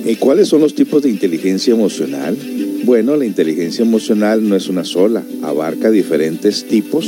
¿Y 0.06 0.14
cuáles 0.16 0.46
son 0.46 0.60
los 0.60 0.74
tipos 0.74 1.02
de 1.02 1.10
inteligencia 1.10 1.74
emocional? 1.74 2.36
Bueno, 2.84 3.16
la 3.16 3.26
inteligencia 3.26 3.84
emocional 3.84 4.48
no 4.48 4.54
es 4.54 4.68
una 4.68 4.84
sola, 4.84 5.24
abarca 5.42 5.90
diferentes 5.90 6.64
tipos 6.64 7.06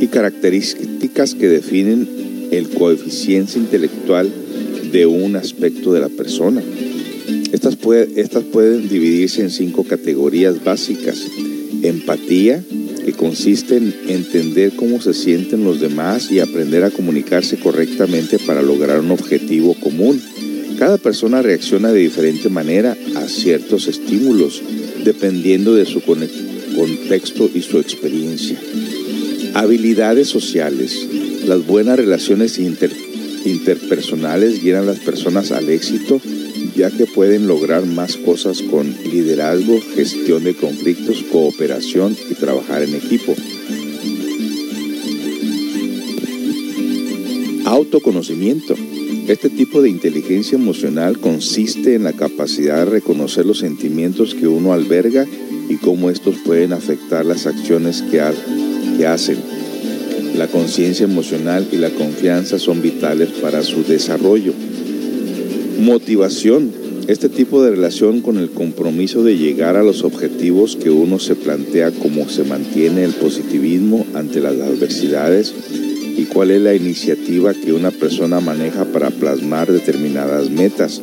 y 0.00 0.06
características 0.06 1.34
que 1.34 1.48
definen 1.48 2.08
el 2.50 2.70
coeficiente 2.70 3.58
intelectual 3.58 4.32
de 4.92 5.06
un 5.06 5.36
aspecto 5.36 5.92
de 5.92 6.00
la 6.00 6.08
persona. 6.08 6.62
Estas, 7.52 7.76
pueden 7.76 8.88
dividirse 8.88 9.42
en 9.42 9.50
cinco 9.50 9.84
categorías 9.84 10.62
básicas. 10.62 11.20
Empatía, 11.82 12.62
que 13.04 13.12
consiste 13.12 13.76
en 13.76 13.94
entender 14.08 14.72
cómo 14.74 15.00
se 15.00 15.14
sienten 15.14 15.64
los 15.64 15.80
demás 15.80 16.30
y 16.32 16.40
aprender 16.40 16.84
a 16.84 16.90
comunicarse 16.90 17.56
correctamente 17.56 18.38
para 18.38 18.62
lograr 18.62 19.00
un 19.00 19.12
objetivo 19.12 19.74
común. 19.74 20.20
Cada 20.78 20.98
persona 20.98 21.40
reacciona 21.40 21.92
de 21.92 22.00
diferente 22.00 22.48
manera 22.48 22.96
a 23.14 23.28
ciertos 23.28 23.86
estímulos, 23.88 24.62
dependiendo 25.04 25.74
de 25.74 25.86
su 25.86 26.02
contexto 26.02 27.48
y 27.54 27.62
su 27.62 27.78
experiencia. 27.78 28.58
Habilidades 29.54 30.28
sociales. 30.28 31.06
Las 31.46 31.64
buenas 31.64 31.96
relaciones 31.96 32.58
inter 32.58 32.90
interpersonales 33.46 34.62
guían 34.62 34.82
a 34.82 34.86
las 34.86 34.98
personas 34.98 35.52
al 35.52 35.68
éxito, 35.68 36.20
ya 36.76 36.90
que 36.90 37.06
pueden 37.06 37.46
lograr 37.46 37.86
más 37.86 38.16
cosas 38.16 38.62
con 38.62 38.94
liderazgo, 39.04 39.80
gestión 39.94 40.44
de 40.44 40.54
conflictos, 40.54 41.24
cooperación 41.30 42.16
y 42.30 42.34
trabajar 42.34 42.82
en 42.82 42.94
equipo. 42.94 43.34
Autoconocimiento. 47.64 48.74
Este 49.28 49.50
tipo 49.50 49.82
de 49.82 49.88
inteligencia 49.88 50.56
emocional 50.56 51.18
consiste 51.18 51.94
en 51.94 52.04
la 52.04 52.12
capacidad 52.12 52.78
de 52.78 52.84
reconocer 52.84 53.44
los 53.44 53.58
sentimientos 53.58 54.34
que 54.34 54.46
uno 54.46 54.72
alberga 54.72 55.26
y 55.68 55.76
cómo 55.76 56.10
estos 56.10 56.36
pueden 56.44 56.72
afectar 56.72 57.26
las 57.26 57.46
acciones 57.46 58.02
que, 58.02 58.22
que 58.96 59.06
hacen 59.06 59.38
La 60.36 60.48
conciencia 60.48 61.04
emocional 61.04 61.66
y 61.72 61.76
la 61.76 61.88
confianza 61.88 62.58
son 62.58 62.82
vitales 62.82 63.30
para 63.40 63.62
su 63.62 63.84
desarrollo. 63.84 64.52
Motivación. 65.80 66.72
Este 67.08 67.30
tipo 67.30 67.62
de 67.62 67.70
relación 67.70 68.20
con 68.20 68.36
el 68.36 68.50
compromiso 68.50 69.24
de 69.24 69.38
llegar 69.38 69.76
a 69.76 69.82
los 69.82 70.04
objetivos 70.04 70.76
que 70.76 70.90
uno 70.90 71.18
se 71.18 71.36
plantea 71.36 71.90
como 71.90 72.28
se 72.28 72.44
mantiene 72.44 73.04
el 73.04 73.12
positivismo 73.12 74.04
ante 74.12 74.40
las 74.40 74.54
adversidades 74.54 75.54
y 76.18 76.24
cuál 76.24 76.50
es 76.50 76.60
la 76.60 76.74
iniciativa 76.74 77.54
que 77.54 77.72
una 77.72 77.90
persona 77.90 78.40
maneja 78.40 78.84
para 78.84 79.08
plasmar 79.10 79.72
determinadas 79.72 80.50
metas. 80.50 81.00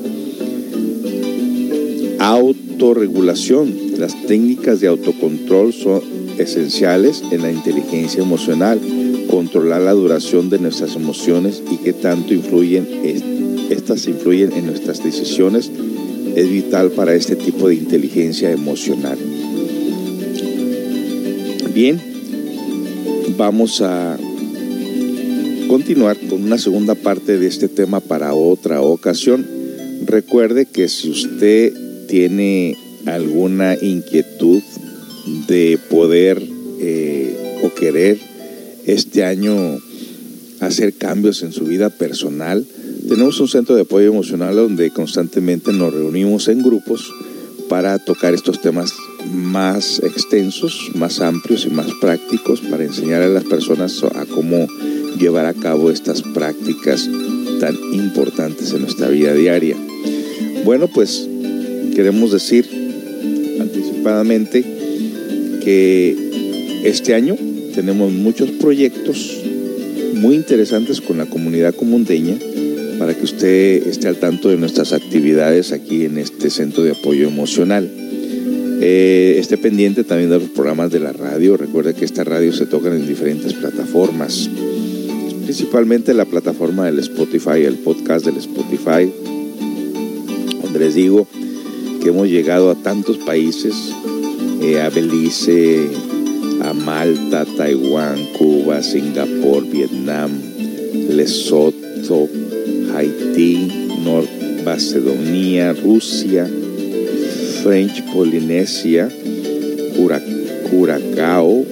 Autorregulación. 2.20 3.74
Las 3.98 4.14
técnicas 4.28 4.80
de 4.80 4.88
autocontrol 4.88 5.74
son 5.74 6.02
esenciales 6.38 7.24
en 7.32 7.42
la 7.42 7.52
inteligencia 7.52 8.22
emocional. 8.22 8.80
Controlar 9.34 9.82
la 9.82 9.94
duración 9.94 10.52
de 10.52 10.60
nuestras 10.60 10.96
emociones 10.96 11.64
y 11.72 11.78
qué 11.78 11.92
tanto 11.92 12.36
influyen, 12.36 12.88
estas 13.72 14.08
influyen 14.08 14.52
en 14.54 14.68
nuestras 14.68 15.04
decisiones 15.04 15.72
es 16.36 16.52
vital 16.52 16.92
para 16.92 17.16
este 17.16 17.36
tipo 17.36 17.68
de 17.68 17.74
inteligencia 17.74 18.52
emocional. 18.52 19.18
Bien, 21.74 22.00
vamos 23.36 23.82
a 23.82 24.20
continuar 25.68 26.16
con 26.30 26.44
una 26.44 26.60
segunda 26.60 26.94
parte 26.94 27.40
de 27.40 27.48
este 27.48 27.68
tema 27.68 28.02
para 28.02 28.36
otra 28.36 28.82
ocasión. 28.82 29.48
Recuerde 30.06 30.68
que 30.68 30.88
si 30.88 31.10
usted 31.10 31.74
tiene 32.08 32.78
alguna 33.08 33.76
inquietud 33.82 34.62
de 35.48 35.80
poder 35.90 36.40
eh, 36.80 37.60
o 37.64 37.74
querer 37.74 38.33
este 38.86 39.24
año 39.24 39.80
hacer 40.60 40.94
cambios 40.94 41.44
en 41.44 41.52
su 41.52 41.66
vida 41.66 41.90
personal, 41.90 42.66
tenemos 43.08 43.40
un 43.40 43.48
centro 43.48 43.76
de 43.76 43.82
apoyo 43.82 44.08
emocional 44.08 44.56
donde 44.56 44.90
constantemente 44.92 45.74
nos 45.74 45.94
reunimos 45.94 46.48
en 46.48 46.64
grupos 46.64 47.12
para 47.70 48.00
tocar 48.00 48.34
estos 48.34 48.62
temas 48.62 48.94
más 49.32 50.00
extensos, 50.00 50.92
más 50.96 51.20
amplios 51.20 51.66
y 51.66 51.70
más 51.70 51.88
prácticos 52.00 52.62
para 52.62 52.84
enseñar 52.84 53.22
a 53.22 53.28
las 53.28 53.44
personas 53.44 54.04
a 54.04 54.26
cómo 54.26 54.68
llevar 55.20 55.46
a 55.46 55.54
cabo 55.54 55.92
estas 55.92 56.22
prácticas 56.22 57.10
tan 57.60 57.76
importantes 57.94 58.74
en 58.74 58.82
nuestra 58.82 59.10
vida 59.10 59.34
diaria. 59.34 59.78
Bueno, 60.66 60.88
pues 60.88 61.28
queremos 61.96 62.32
decir 62.32 62.68
anticipadamente 63.60 64.64
que 65.64 66.82
este 66.84 67.16
año 67.16 67.36
tenemos 67.74 68.12
muchos 68.12 68.52
proyectos 68.52 69.42
muy 70.16 70.36
interesantes 70.36 71.02
con 71.02 71.18
la 71.18 71.26
comunidad 71.26 71.74
comundeña 71.74 72.36
para 73.00 73.16
que 73.16 73.24
usted 73.24 73.88
esté 73.88 74.08
al 74.08 74.18
tanto 74.18 74.50
de 74.50 74.58
nuestras 74.58 74.94
actividades 74.94 75.72
aquí 75.72 76.06
en 76.06 76.18
este 76.18 76.50
centro 76.50 76.84
de 76.84 76.92
apoyo 76.92 77.28
emocional. 77.28 77.90
Eh, 78.80 79.38
esté 79.40 79.58
pendiente 79.58 80.04
también 80.04 80.30
de 80.30 80.40
los 80.40 80.50
programas 80.50 80.92
de 80.92 81.00
la 81.00 81.14
radio. 81.14 81.58
Recuerde 81.58 81.94
que 81.96 82.06
esta 82.06 82.24
radio 82.24 82.54
se 82.54 82.66
tocan 82.66 82.94
en 82.94 83.08
diferentes 83.08 83.54
plataformas, 83.54 84.50
principalmente 85.44 86.14
la 86.14 86.26
plataforma 86.26 86.86
del 86.86 87.00
Spotify, 87.00 87.64
el 87.66 87.76
podcast 87.76 88.26
del 88.26 88.38
Spotify, 88.38 89.12
donde 90.62 90.80
les 90.80 90.96
digo 90.96 91.28
que 92.02 92.10
hemos 92.10 92.28
llegado 92.28 92.70
a 92.70 92.76
tantos 92.76 93.18
países, 93.18 93.74
eh, 94.62 94.80
a 94.82 94.90
Belice, 94.90 95.88
a 96.64 96.74
Malta, 96.74 97.46
Taiwán, 97.46 98.18
Cuba, 98.38 98.82
Singapur, 98.82 99.64
Vietnam, 99.70 100.32
Lesoto, 101.10 102.30
Haití, 102.94 103.68
North 104.04 104.30
Macedonia, 104.64 105.74
Rusia, 105.74 106.48
French 107.62 108.04
Polinesia, 108.14 109.10
Curacao, 110.70 111.66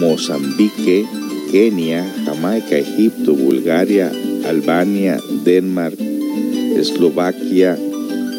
Mozambique, 0.00 1.06
Kenia, 1.50 2.04
Jamaica, 2.24 2.76
Egipto, 2.78 3.34
Bulgaria, 3.34 4.10
Albania, 4.46 5.20
Denmark, 5.44 5.98
Eslovaquia, 6.76 7.78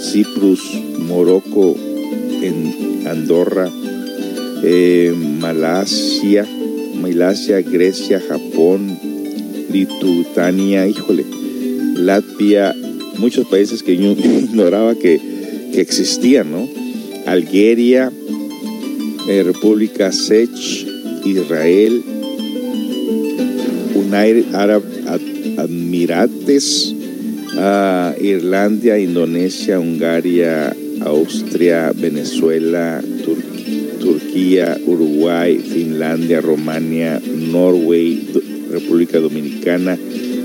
Cyprus, 0.01 0.61
Morocco, 0.99 1.75
en 2.41 3.07
Andorra, 3.07 3.69
eh, 4.63 5.13
Malasia, 5.15 6.47
Malasia, 6.95 7.61
Grecia, 7.61 8.19
Japón, 8.19 8.97
Lituania, 9.69 10.87
híjole, 10.87 11.25
Latvia, 11.95 12.73
muchos 13.17 13.45
países 13.47 13.83
que 13.83 13.97
yo 13.97 14.11
ignoraba 14.13 14.95
que, 14.95 15.19
que 15.73 15.81
existían, 15.81 16.51
¿no? 16.51 16.67
Algeria, 17.25 18.11
eh, 19.27 19.43
República 19.43 20.11
Sech, 20.11 20.49
Israel, 21.25 22.03
United 23.95 24.55
Arab 24.55 24.83
Admirates, 25.57 26.93
uh, 27.55 28.13
Irlanda, 28.19 28.97
Indonesia, 28.99 29.79
Hungaria, 29.79 30.75
Austria, 31.05 31.91
Venezuela, 31.95 33.01
Turquía, 34.13 34.77
Uruguay, 34.85 35.57
Finlandia, 35.57 36.39
Romania, 36.39 37.19
Norway, 37.19 38.21
República 38.69 39.19
Dominicana, 39.19 39.97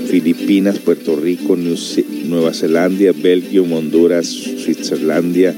Filipinas, 0.07 0.79
Puerto 0.79 1.15
Rico, 1.15 1.55
Nueva 1.55 2.51
Zelanda, 2.51 3.11
Belgio, 3.11 3.65
Honduras, 3.65 4.25
Switzerlandia, 4.25 5.53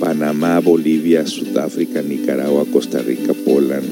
Panamá, 0.00 0.58
Bolivia, 0.58 1.24
Sudáfrica, 1.24 2.02
Nicaragua, 2.02 2.64
Costa 2.72 3.00
Rica, 3.00 3.32
Poland, 3.32 3.86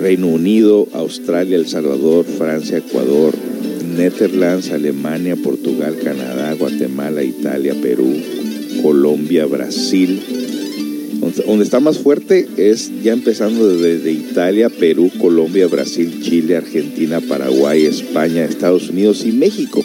Reino 0.00 0.28
Unido, 0.28 0.88
Australia, 0.94 1.56
El 1.56 1.66
Salvador, 1.66 2.24
Francia, 2.24 2.78
Ecuador, 2.78 3.34
Netherlands, 3.94 4.70
Alemania, 4.70 5.36
Portugal, 5.36 5.98
Canadá, 6.02 6.54
Guatemala, 6.54 7.22
Italia, 7.22 7.74
Perú, 7.74 8.10
Colombia, 8.80 9.44
Brasil. 9.44 10.43
Donde 11.46 11.64
está 11.64 11.80
más 11.80 11.98
fuerte 11.98 12.46
es 12.56 12.90
ya 13.02 13.12
empezando 13.12 13.66
desde 13.76 14.12
Italia, 14.12 14.68
Perú, 14.68 15.10
Colombia, 15.20 15.66
Brasil, 15.66 16.20
Chile, 16.22 16.56
Argentina, 16.56 17.20
Paraguay, 17.20 17.84
España, 17.84 18.44
Estados 18.44 18.90
Unidos 18.90 19.24
y 19.24 19.32
México. 19.32 19.84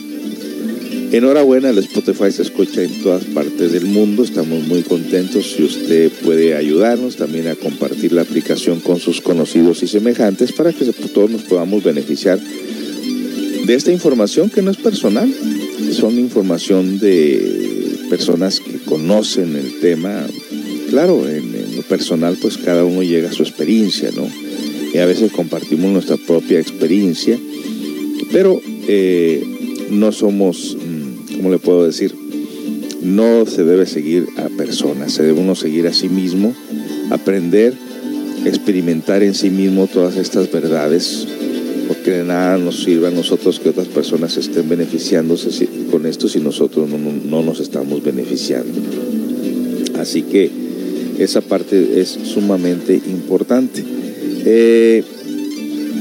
Enhorabuena, 1.12 1.72
el 1.72 1.80
Spotify 1.80 2.32
se 2.32 2.44
escucha 2.44 2.84
en 2.84 3.02
todas 3.02 3.24
partes 3.26 3.72
del 3.72 3.86
mundo. 3.86 4.24
Estamos 4.24 4.68
muy 4.68 4.84
contentos 4.84 5.54
si 5.56 5.64
usted 5.64 6.12
puede 6.24 6.56
ayudarnos 6.56 7.16
también 7.16 7.48
a 7.48 7.56
compartir 7.56 8.14
la 8.14 8.22
aplicación 8.22 8.80
con 8.80 9.00
sus 9.00 9.20
conocidos 9.20 9.82
y 9.82 9.88
semejantes 9.88 10.52
para 10.52 10.72
que 10.72 10.86
todos 10.86 11.32
nos 11.32 11.44
podamos 11.44 11.84
beneficiar 11.84 12.40
de 13.70 13.76
esta 13.76 13.92
información 13.92 14.50
que 14.50 14.64
no 14.64 14.72
es 14.72 14.78
personal, 14.78 15.32
son 15.92 16.18
información 16.18 16.98
de 16.98 17.98
personas 18.10 18.60
que 18.60 18.80
conocen 18.80 19.56
el 19.56 19.80
tema. 19.80 20.26
Claro, 20.90 21.28
en, 21.28 21.76
lo 21.76 21.84
personal 21.84 22.38
pues 22.42 22.58
cada 22.58 22.84
uno 22.84 23.04
llega 23.04 23.30
a 23.30 23.34
su 23.34 23.44
experiencia, 23.44 24.12
¿no? 24.16 24.28
Y 24.94 24.98
a 24.98 25.06
veces 25.06 25.32
compartimos 25.32 25.92
nuestra 25.92 26.18
propia 26.18 26.60
experiencia, 26.60 27.38
pero 28.32 28.60
eh, 28.88 29.44
no 29.92 30.12
somos 30.12 30.76
¿cómo 31.40 31.52
le 31.52 31.58
puedo 31.58 31.86
decir? 31.86 32.14
No 33.02 33.46
se 33.46 33.64
debe 33.64 33.86
seguir 33.86 34.28
a 34.36 34.50
personas, 34.50 35.14
se 35.14 35.24
debe 35.24 35.40
uno 35.40 35.56
seguir 35.56 35.88
a 35.88 35.94
sí 35.94 36.10
mismo, 36.10 36.54
aprender, 37.12 37.74
experimentar 38.46 39.24
en 39.24 39.34
sí 39.34 39.50
mismo 39.50 39.88
todas 39.88 40.18
estas 40.18 40.52
verdades, 40.52 41.26
porque 41.88 42.12
de 42.12 42.24
nada 42.26 42.58
nos 42.58 42.84
sirve 42.84 43.08
a 43.08 43.12
nosotros 43.12 43.62
que 43.62 43.70
otras 43.70 43.88
personas 43.88 44.36
estén 44.36 44.68
beneficiándose 44.68 45.50
con 45.90 46.06
esto 46.06 46.28
si 46.28 46.40
nosotros 46.40 46.90
no, 46.90 46.98
no, 46.98 47.12
no 47.12 47.42
nos 47.42 47.62
estamos 47.62 48.04
beneficiando. 48.04 48.82
Así 49.98 50.24
que 50.24 50.69
esa 51.20 51.42
parte 51.42 52.00
es 52.00 52.10
sumamente 52.10 52.96
importante. 52.96 53.84
Eh, 54.46 55.04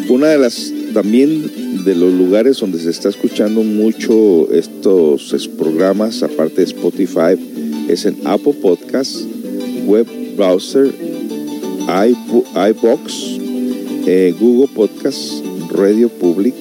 una 0.08 0.28
de 0.28 0.38
las 0.38 0.72
también 0.94 1.84
de 1.84 1.94
los 1.94 2.12
lugares 2.12 2.58
donde 2.58 2.78
se 2.78 2.90
está 2.90 3.08
escuchando 3.08 3.62
mucho 3.62 4.50
estos 4.52 5.48
programas, 5.58 6.22
aparte 6.22 6.62
de 6.62 6.64
Spotify, 6.64 7.36
es 7.88 8.04
en 8.06 8.16
Apple 8.24 8.54
Podcasts, 8.54 9.26
Web 9.86 10.06
Browser, 10.36 10.92
iBox, 11.88 13.38
eh, 14.06 14.34
Google 14.38 14.68
Podcasts, 14.74 15.42
Radio 15.70 16.08
Public. 16.08 16.54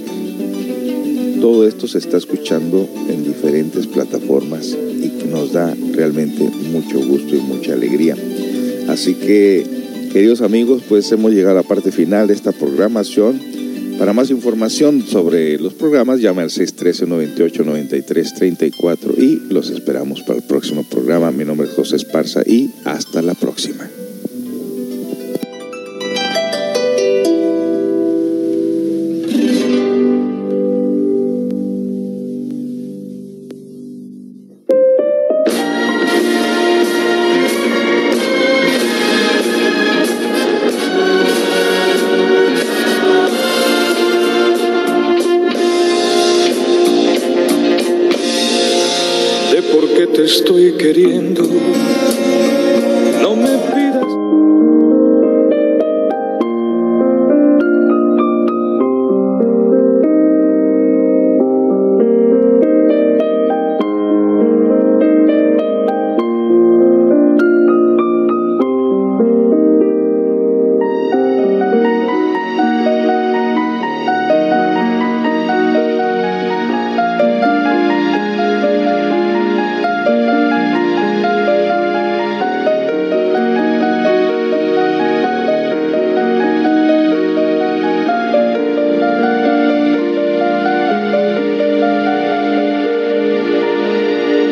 Todo 1.40 1.68
esto 1.68 1.88
se 1.88 2.00
está 2.00 2.18
escuchando 2.18 2.88
en 3.10 3.24
diferentes 3.24 3.88
plataformas 3.88 4.68
y 4.76 5.08
nos 5.30 5.54
da 5.54 5.76
realmente 5.94 6.50
mucho 6.72 7.00
gusto 7.00 7.36
y 7.36 7.40
mucha 7.40 7.74
alegría. 7.74 8.16
Así 8.88 9.16
que, 9.16 9.66
queridos 10.12 10.42
amigos, 10.42 10.84
pues 10.88 11.12
hemos 11.12 11.32
llegado 11.32 11.60
a 11.60 11.62
la 11.62 11.68
parte 11.68 11.92
final 11.92 12.28
de 12.28 12.34
esta 12.34 12.52
programación 12.52 13.40
Para 14.00 14.14
más 14.14 14.30
información 14.30 15.04
sobre 15.08 15.58
los 15.58 15.74
programas, 15.74 16.22
llama 16.22 16.44
al 16.44 16.52
613-98-93-34 16.52 19.18
y 19.18 19.52
los 19.52 19.72
esperamos 19.72 20.22
para 20.22 20.38
el 20.38 20.46
próximo 20.46 20.84
programa. 20.84 21.32
Mi 21.32 21.46
nombre 21.46 21.68
es 21.68 21.74
José 21.74 21.96
Esparza 21.96 22.44
y 22.46 22.70
hasta 22.86 23.24
la 23.24 23.34
próxima. 23.34 23.90